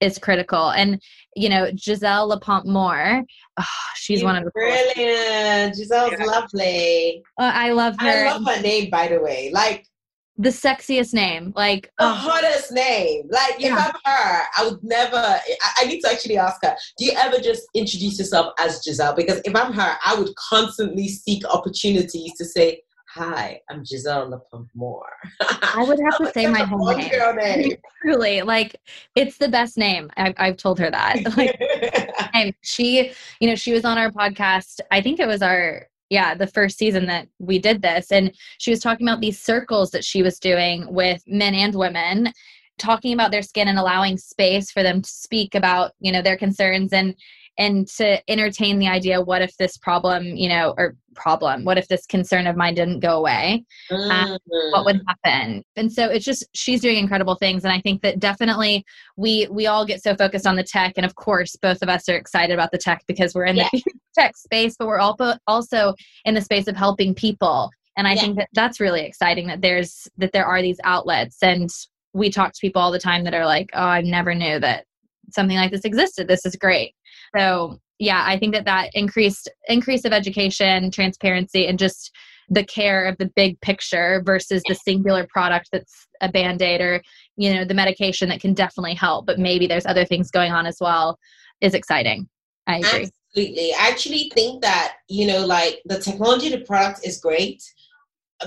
[0.00, 0.70] is critical.
[0.70, 1.00] And
[1.36, 3.22] you know giselle lapompe moore
[3.58, 5.76] oh, she's, she's, one of the brilliant.
[5.76, 7.22] Giselle's lovely.
[7.38, 9.50] Uh, i love her i love her name by the way.
[9.52, 9.86] Like
[10.40, 12.14] the sexiest name, like the oh.
[12.14, 13.28] hottest name.
[13.30, 13.74] Like yeah.
[13.74, 15.16] if I'm her, I would never.
[15.16, 15.40] I,
[15.80, 16.74] I, need to actually ask her.
[16.98, 19.14] Do you ever just introduce yourself as Giselle?
[19.14, 22.80] Because if I'm her, I would constantly seek opportunities to say,
[23.10, 27.36] "Hi, I'm Giselle Lapompe Moore." I would have to say my whole name.
[27.36, 27.76] name.
[28.02, 28.76] Truly, like
[29.14, 30.10] it's the best name.
[30.16, 31.18] I've, I've told her that.
[31.36, 31.60] Like,
[32.32, 34.80] and she, you know, she was on our podcast.
[34.90, 38.12] I think it was our yeah the first season that we did this.
[38.12, 42.32] And she was talking about these circles that she was doing with men and women
[42.78, 46.36] talking about their skin and allowing space for them to speak about you know their
[46.36, 46.92] concerns.
[46.92, 47.14] And
[47.58, 51.88] and to entertain the idea what if this problem you know or problem what if
[51.88, 54.10] this concern of mine didn't go away mm-hmm.
[54.10, 54.38] um,
[54.70, 55.04] what would mm.
[55.08, 58.84] happen and so it's just she's doing incredible things and i think that definitely
[59.16, 62.08] we we all get so focused on the tech and of course both of us
[62.08, 63.68] are excited about the tech because we're in yeah.
[63.72, 63.82] the
[64.18, 65.94] tech space but we're also also
[66.24, 68.20] in the space of helping people and i yeah.
[68.20, 71.68] think that that's really exciting that there's that there are these outlets and
[72.12, 74.84] we talk to people all the time that are like oh i never knew that
[75.32, 76.94] something like this existed this is great
[77.36, 82.10] so yeah, I think that that increased increase of education, transparency, and just
[82.48, 87.00] the care of the big picture versus the singular product that's a band-aid or
[87.36, 90.66] you know the medication that can definitely help but maybe there's other things going on
[90.66, 91.16] as well
[91.60, 92.28] is exciting.
[92.66, 93.08] I agree.
[93.36, 93.72] Absolutely.
[93.74, 97.62] I actually think that you know like the technology the product is great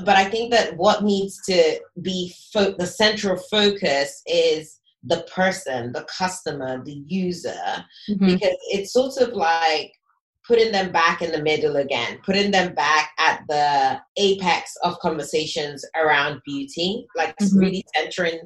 [0.03, 5.91] but i think that what needs to be fo- the central focus is the person,
[5.91, 8.25] the customer, the user, mm-hmm.
[8.25, 9.91] because it's sort of like
[10.47, 15.85] putting them back in the middle again, putting them back at the apex of conversations
[16.01, 17.57] around beauty, like mm-hmm.
[17.57, 18.39] really centering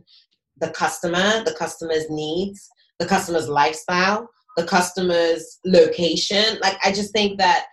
[0.60, 4.28] the customer, the customer's needs, the customer's lifestyle,
[4.58, 6.60] the customer's location.
[6.62, 7.66] Like, I just think that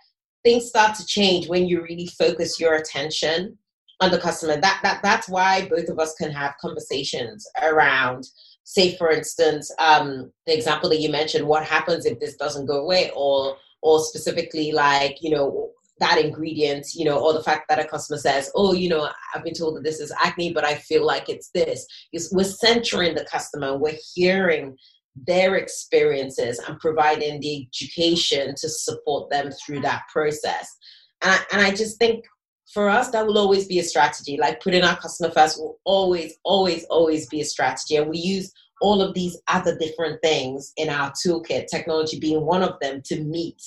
[0.43, 3.57] things start to change when you really focus your attention
[4.01, 4.59] on the customer.
[4.59, 8.25] That, that that's why both of us can have conversations around
[8.65, 12.81] say for instance um, the example that you mentioned what happens if this doesn't go
[12.81, 13.11] away?
[13.15, 17.85] Or or specifically like you know that ingredient you know or the fact that a
[17.87, 21.05] customer says oh you know i've been told that this is acne but i feel
[21.05, 21.85] like it's this.
[22.31, 23.77] We're centering the customer.
[23.77, 24.75] We're hearing
[25.15, 30.75] their experiences and providing the education to support them through that process.
[31.21, 32.25] And I, and I just think
[32.73, 34.37] for us, that will always be a strategy.
[34.37, 37.95] Like putting our customer first will always, always, always be a strategy.
[37.95, 38.51] And we use
[38.81, 43.23] all of these other different things in our toolkit, technology being one of them, to
[43.23, 43.61] meet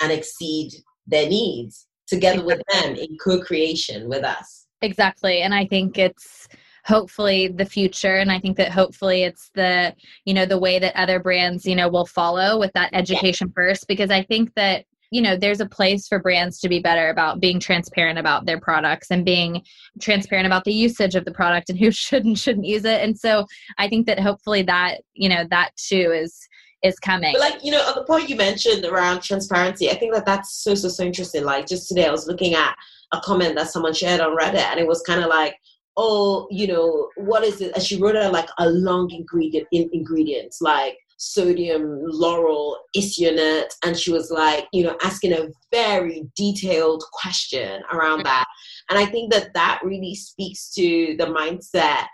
[0.00, 0.72] and exceed
[1.06, 4.66] their needs together with them in co creation with us.
[4.82, 5.42] Exactly.
[5.42, 6.48] And I think it's
[6.84, 9.92] hopefully the future and i think that hopefully it's the
[10.24, 13.52] you know the way that other brands you know will follow with that education yeah.
[13.56, 17.10] first because i think that you know there's a place for brands to be better
[17.10, 19.62] about being transparent about their products and being
[20.00, 23.18] transparent about the usage of the product and who should and shouldn't use it and
[23.18, 23.46] so
[23.78, 26.46] i think that hopefully that you know that too is
[26.82, 27.32] is coming.
[27.32, 30.62] But like you know, on the point you mentioned around transparency, I think that that's
[30.62, 31.44] so so so interesting.
[31.44, 32.76] Like just today, I was looking at
[33.12, 35.56] a comment that someone shared on Reddit, and it was kind of like,
[35.96, 37.72] oh, you know, what is it?
[37.74, 43.96] And she wrote out like a long ingredient in ingredients like sodium lauryl isonate and
[43.96, 48.24] she was like you know asking a very detailed question around mm-hmm.
[48.24, 48.46] that.
[48.90, 52.06] And i think that that really speaks to the mindset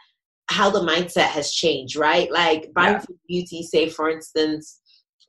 [0.52, 2.30] how the mindset has changed right?
[2.30, 3.16] Like buying yeah.
[3.28, 4.80] beauty say for instance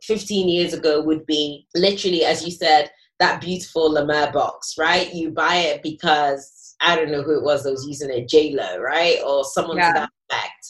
[0.03, 5.13] 15 years ago would be literally as you said that beautiful La Mer box right?
[5.13, 8.53] You buy it because I don't know who it was that was using it, J
[8.53, 9.93] Lo, right, or someone yeah.
[9.93, 10.09] to that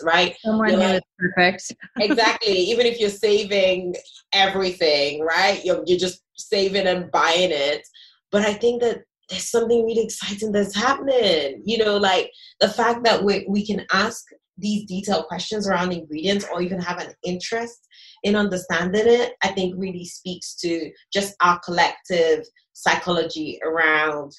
[0.03, 0.36] right?
[0.43, 1.72] Someone who like, perfect.
[1.99, 2.53] exactly.
[2.53, 3.95] Even if you're saving
[4.34, 5.64] everything, right?
[5.64, 7.88] You're you're just saving and buying it.
[8.32, 11.61] But I think that there's something really exciting that's happening.
[11.66, 14.24] You know, like the fact that we we can ask
[14.57, 17.88] these detailed questions around ingredients or even have an interest
[18.24, 24.32] in understanding it, I think really speaks to just our collective psychology around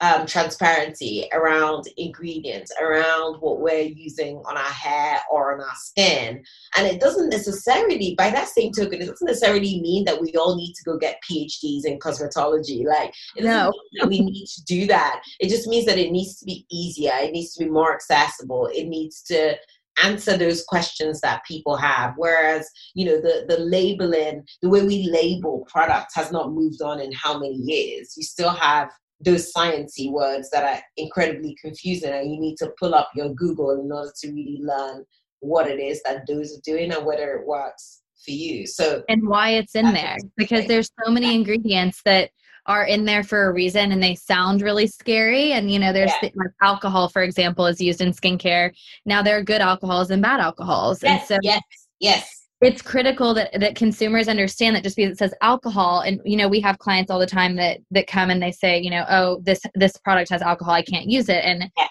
[0.00, 6.42] um, transparency around ingredients, around what we're using on our hair or on our skin.
[6.76, 10.56] And it doesn't necessarily, by that same token, it doesn't necessarily mean that we all
[10.56, 12.84] need to go get PhDs in cosmetology.
[12.86, 13.72] Like, no,
[14.06, 15.22] we need to do that.
[15.38, 18.70] It just means that it needs to be easier, it needs to be more accessible,
[18.72, 19.56] it needs to
[20.02, 25.10] answer those questions that people have whereas you know the the labeling the way we
[25.10, 28.88] label products has not moved on in how many years you still have
[29.22, 33.70] those sciencey words that are incredibly confusing and you need to pull up your google
[33.72, 35.04] in order to really learn
[35.40, 38.66] what it is that those are doing and whether it works for you.
[38.66, 40.16] So and why it's in there.
[40.36, 42.30] because there's so many ingredients that
[42.66, 46.12] are in there for a reason and they sound really scary and you know there's
[46.22, 46.28] yeah.
[46.34, 48.72] like alcohol for example is used in skincare.
[49.06, 51.62] Now there are good alcohols and bad alcohols yes, and so yes
[52.00, 56.36] yes it's critical that, that consumers understand that just because it says alcohol and you
[56.36, 59.04] know we have clients all the time that that come and they say you know
[59.08, 61.44] oh this this product has alcohol i can't use it.
[61.44, 61.86] And yeah.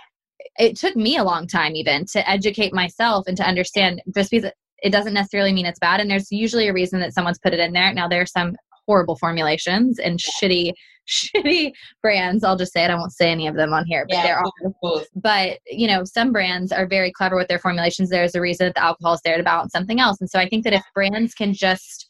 [0.57, 4.51] it took me a long time even to educate myself and to understand just because
[4.81, 5.99] it doesn't necessarily mean it's bad.
[5.99, 7.93] And there's usually a reason that someone's put it in there.
[7.93, 8.55] Now there's some
[8.87, 10.71] horrible formulations and shitty
[11.09, 12.43] shitty brands.
[12.43, 12.91] I'll just say it.
[12.91, 15.01] I won't say any of them on here but yeah, there are.
[15.15, 18.09] but you know some brands are very clever with their formulations.
[18.09, 20.17] There's a reason that the alcohol is there to balance something else.
[20.21, 22.07] And so i think that if brands can just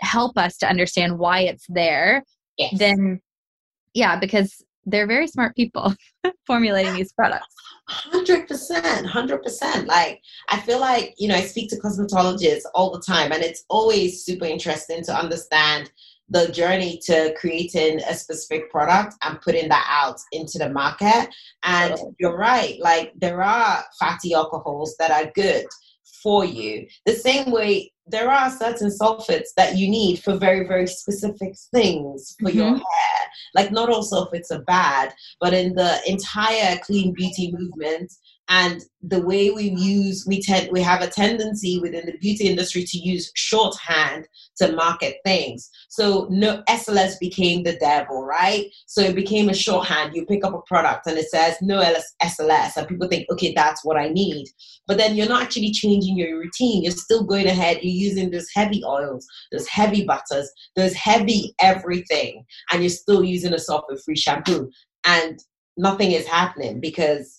[0.00, 2.22] help us to understand why it's there
[2.56, 2.72] yes.
[2.78, 3.20] then
[3.94, 5.94] yeah because they're very smart people
[6.46, 7.46] formulating these products.
[7.88, 9.86] Hundred percent, hundred percent.
[9.86, 10.20] Like
[10.50, 14.24] I feel like you know I speak to cosmetologists all the time, and it's always
[14.24, 15.90] super interesting to understand
[16.30, 21.28] the journey to creating a specific product and putting that out into the market.
[21.64, 25.66] And you're right, like there are fatty alcohols that are good
[26.22, 26.86] for you.
[27.06, 32.34] The same way there are certain sulfates that you need for very, very specific things
[32.40, 32.58] for mm-hmm.
[32.58, 33.20] your hair.
[33.54, 38.12] Like not all sulfates are bad, but in the entire clean beauty movement,
[38.48, 42.82] and the way we use we tend we have a tendency within the beauty industry
[42.82, 44.26] to use shorthand
[44.56, 45.70] to market things.
[45.88, 48.66] So no sls became the devil right?
[48.86, 50.14] So it became a shorthand.
[50.14, 51.80] You pick up a product and it says no
[52.22, 54.48] sls and people think okay that's what i need.
[54.86, 56.82] But then you're not actually changing your routine.
[56.82, 57.78] You're still going ahead.
[57.82, 63.52] You're using those heavy oils those heavy butters those heavy everything and you're still using
[63.52, 64.70] a sulfate free shampoo.
[65.04, 65.38] And
[65.76, 67.37] nothing is happening because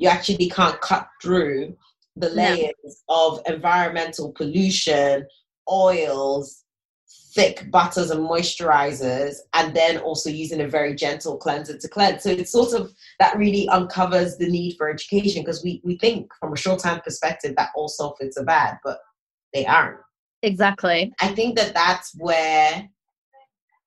[0.00, 1.76] you actually can't cut through
[2.16, 3.14] the layers no.
[3.16, 5.26] of environmental pollution,
[5.70, 6.64] oils,
[7.34, 12.22] thick butters and moisturizers, and then also using a very gentle cleanser to cleanse.
[12.22, 16.30] So it's sort of that really uncovers the need for education because we, we think
[16.40, 19.00] from a short term perspective that all sulfates are bad, but
[19.52, 20.00] they aren't.
[20.42, 21.12] Exactly.
[21.20, 22.88] I think that that's where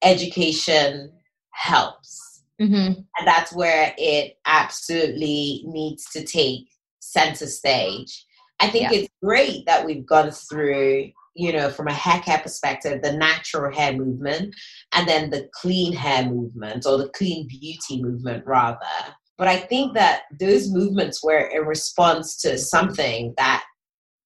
[0.04, 1.12] education
[1.54, 2.33] helps
[2.64, 3.02] Mm-hmm.
[3.18, 6.68] And that's where it absolutely needs to take
[7.00, 8.26] center stage.
[8.60, 9.00] I think yeah.
[9.00, 13.74] it's great that we've gone through, you know, from a hair care perspective, the natural
[13.74, 14.56] hair movement
[14.94, 18.78] and then the clean hair movement or the clean beauty movement, rather.
[19.38, 23.64] But I think that those movements were in response to something that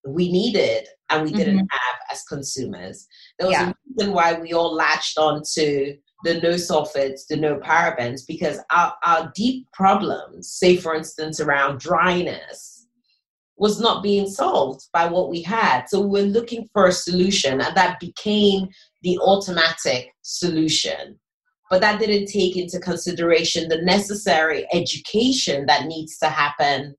[0.06, 1.66] we needed and we didn't mm-hmm.
[1.72, 3.08] have as consumers.
[3.40, 3.70] There was yeah.
[3.70, 8.60] a reason why we all latched on to the no sulfates, the no parabens, because
[8.72, 12.88] our, our deep problems, say for instance around dryness,
[13.58, 15.86] was not being solved by what we had.
[15.88, 18.68] So we we're looking for a solution, and that became
[19.02, 21.20] the automatic solution.
[21.70, 26.96] But that didn't take into consideration the necessary education that needs to happen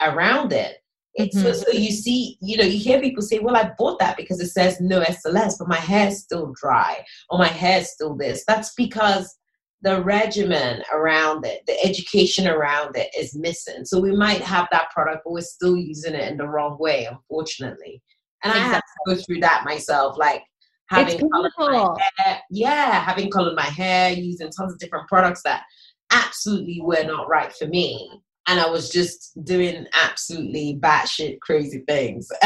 [0.00, 0.78] around it.
[1.18, 1.46] It's mm-hmm.
[1.46, 4.40] so, so, you see, you know, you hear people say, "Well, I bought that because
[4.40, 8.72] it says no SLS, but my hair's still dry or my hair's still this." That's
[8.74, 9.36] because
[9.82, 13.84] the regimen around it, the education around it is missing.
[13.84, 17.06] So we might have that product, but we're still using it in the wrong way,
[17.06, 18.00] unfortunately.
[18.44, 18.70] And exactly.
[18.70, 20.44] I had to go through that myself, like
[20.86, 25.64] having colored my hair, yeah, having colored my hair, using tons of different products that
[26.12, 32.28] absolutely were not right for me and I was just doing absolutely batshit crazy things.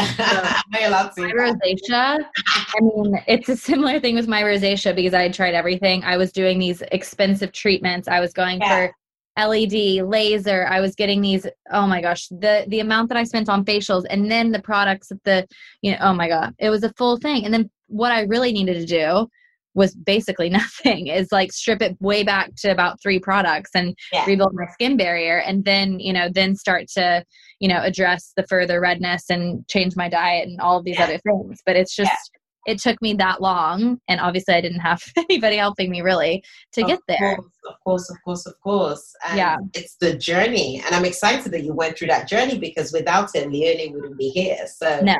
[1.17, 2.19] My rosacea.
[2.19, 6.03] I mean, it's a similar thing with my rosacea because I had tried everything.
[6.03, 8.07] I was doing these expensive treatments.
[8.09, 8.87] I was going yeah.
[8.87, 10.67] for LED, laser.
[10.69, 11.47] I was getting these.
[11.71, 15.09] Oh my gosh, the the amount that I spent on facials, and then the products
[15.11, 15.47] at the,
[15.81, 17.45] you know, oh my god, it was a full thing.
[17.45, 19.29] And then what I really needed to do
[19.75, 24.25] was basically nothing is like strip it way back to about three products and yeah.
[24.25, 27.23] rebuild my skin barrier and then you know then start to
[27.59, 31.05] you know address the further redness and change my diet and all of these yeah.
[31.05, 31.59] other things.
[31.65, 32.31] But it's just
[32.67, 32.73] yeah.
[32.73, 36.43] it took me that long and obviously i didn't have anybody helping me really
[36.73, 37.35] to of get there.
[37.35, 39.13] course, of course of course of course.
[39.27, 39.57] And yeah.
[39.73, 40.81] it's the journey.
[40.85, 44.29] And i'm excited that you went through that journey because without it Lionne wouldn't be
[44.29, 44.57] here.
[44.67, 45.15] So no.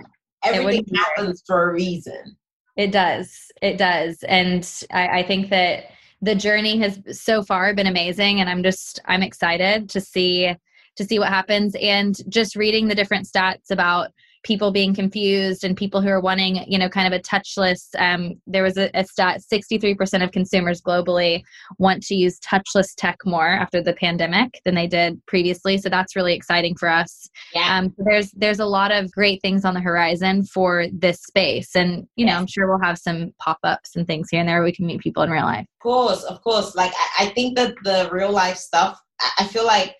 [0.45, 2.35] Everything happens for a reason
[2.75, 3.51] it does.
[3.61, 4.23] It does.
[4.23, 5.85] And I, I think that
[6.21, 10.55] the journey has so far been amazing and I'm just I'm excited to see
[10.95, 14.11] to see what happens and just reading the different stats about
[14.43, 17.87] people being confused and people who are wanting, you know, kind of a touchless.
[17.97, 21.43] Um, there was a, a stat: 63% of consumers globally
[21.79, 25.77] want to use touchless tech more after the pandemic than they did previously.
[25.77, 27.29] So that's really exciting for us.
[27.53, 27.77] Yeah.
[27.77, 32.07] Um, there's there's a lot of great things on the horizon for this space, and
[32.15, 34.65] you know, I'm sure we'll have some pop ups and things here and there where
[34.65, 35.65] we can meet people in real life.
[35.79, 36.75] Of course, of course.
[36.75, 38.99] Like I, I think that the real life stuff.
[39.39, 39.95] I feel like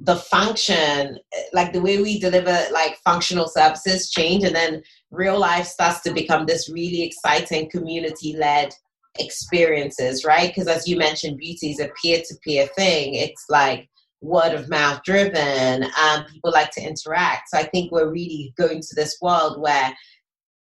[0.00, 1.18] the function
[1.52, 6.12] like the way we deliver like functional services change and then real life starts to
[6.12, 8.74] become this really exciting community led
[9.18, 10.48] experiences right?
[10.54, 13.14] Because as you mentioned beauty is a peer-to-peer thing.
[13.14, 13.88] It's like
[14.20, 17.48] word of mouth driven and people like to interact.
[17.48, 19.94] So i think we're really going to this world where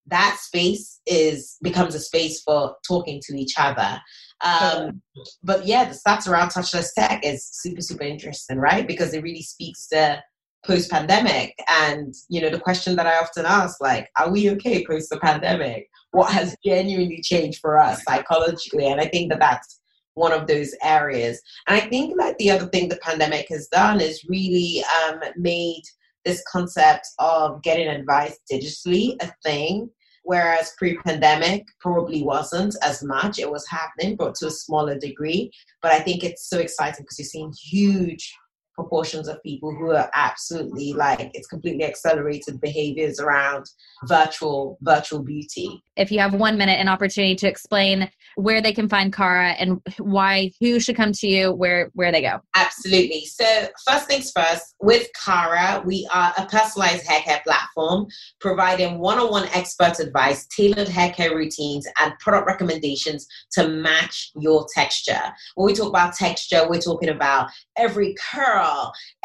[0.08, 4.00] that space is becomes a space for talking to each other
[4.44, 5.02] um,
[5.42, 8.86] but yeah, the stats around touchless tech is super, super interesting, right?
[8.86, 10.22] Because it really speaks to
[10.66, 11.56] post pandemic.
[11.70, 15.20] And, you know, the question that I often ask, like, are we okay post the
[15.20, 15.88] pandemic?
[16.12, 18.88] What has genuinely changed for us psychologically?
[18.88, 19.80] And I think that that's
[20.16, 21.42] one of those areas.
[21.68, 25.84] And I think that the other thing the pandemic has done is really um, made
[26.26, 29.90] this concept of getting advice digitally a thing
[30.24, 33.40] whereas pre-pandemic probably wasn't as much.
[33.40, 35.52] It was happening, but to a smaller degree.
[35.82, 38.34] But I think it's so exciting because you're seeing huge
[38.74, 43.66] proportions of people who are absolutely like it's completely accelerated behaviors around
[44.06, 45.84] virtual virtual beauty.
[45.96, 49.80] If you have one minute an opportunity to explain where they can find Carra and
[50.00, 52.40] why who should come to you where where they go.
[52.56, 53.26] Absolutely.
[53.26, 58.08] So first things first with Carra we are a personalized hair care platform
[58.42, 65.22] providing one-on-one expert advice tailored hair care routines and product recommendations to match your texture.
[65.56, 68.63] When we talk about texture we're talking about every curl,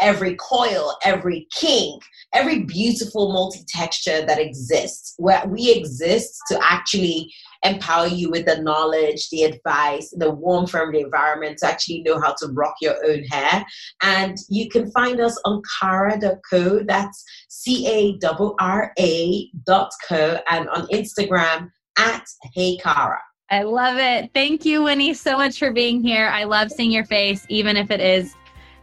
[0.00, 2.02] every coil, every kink,
[2.34, 7.32] every beautiful multi texture that exists, where we exist to actually
[7.64, 12.34] empower you with the knowledge, the advice, the warm, friendly environment to actually know how
[12.38, 13.64] to rock your own hair.
[14.02, 18.18] And you can find us on cara.co, that's C A
[18.60, 22.24] R A dot co, and on Instagram at
[22.54, 23.18] Hey Carra.
[23.50, 24.30] I love it.
[24.34, 26.28] Thank you, Winnie, so much for being here.
[26.28, 28.34] I love seeing your face, even if it is,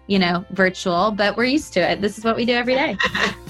[0.07, 2.01] you know, virtual, but we're used to it.
[2.01, 2.97] This is what we do every day.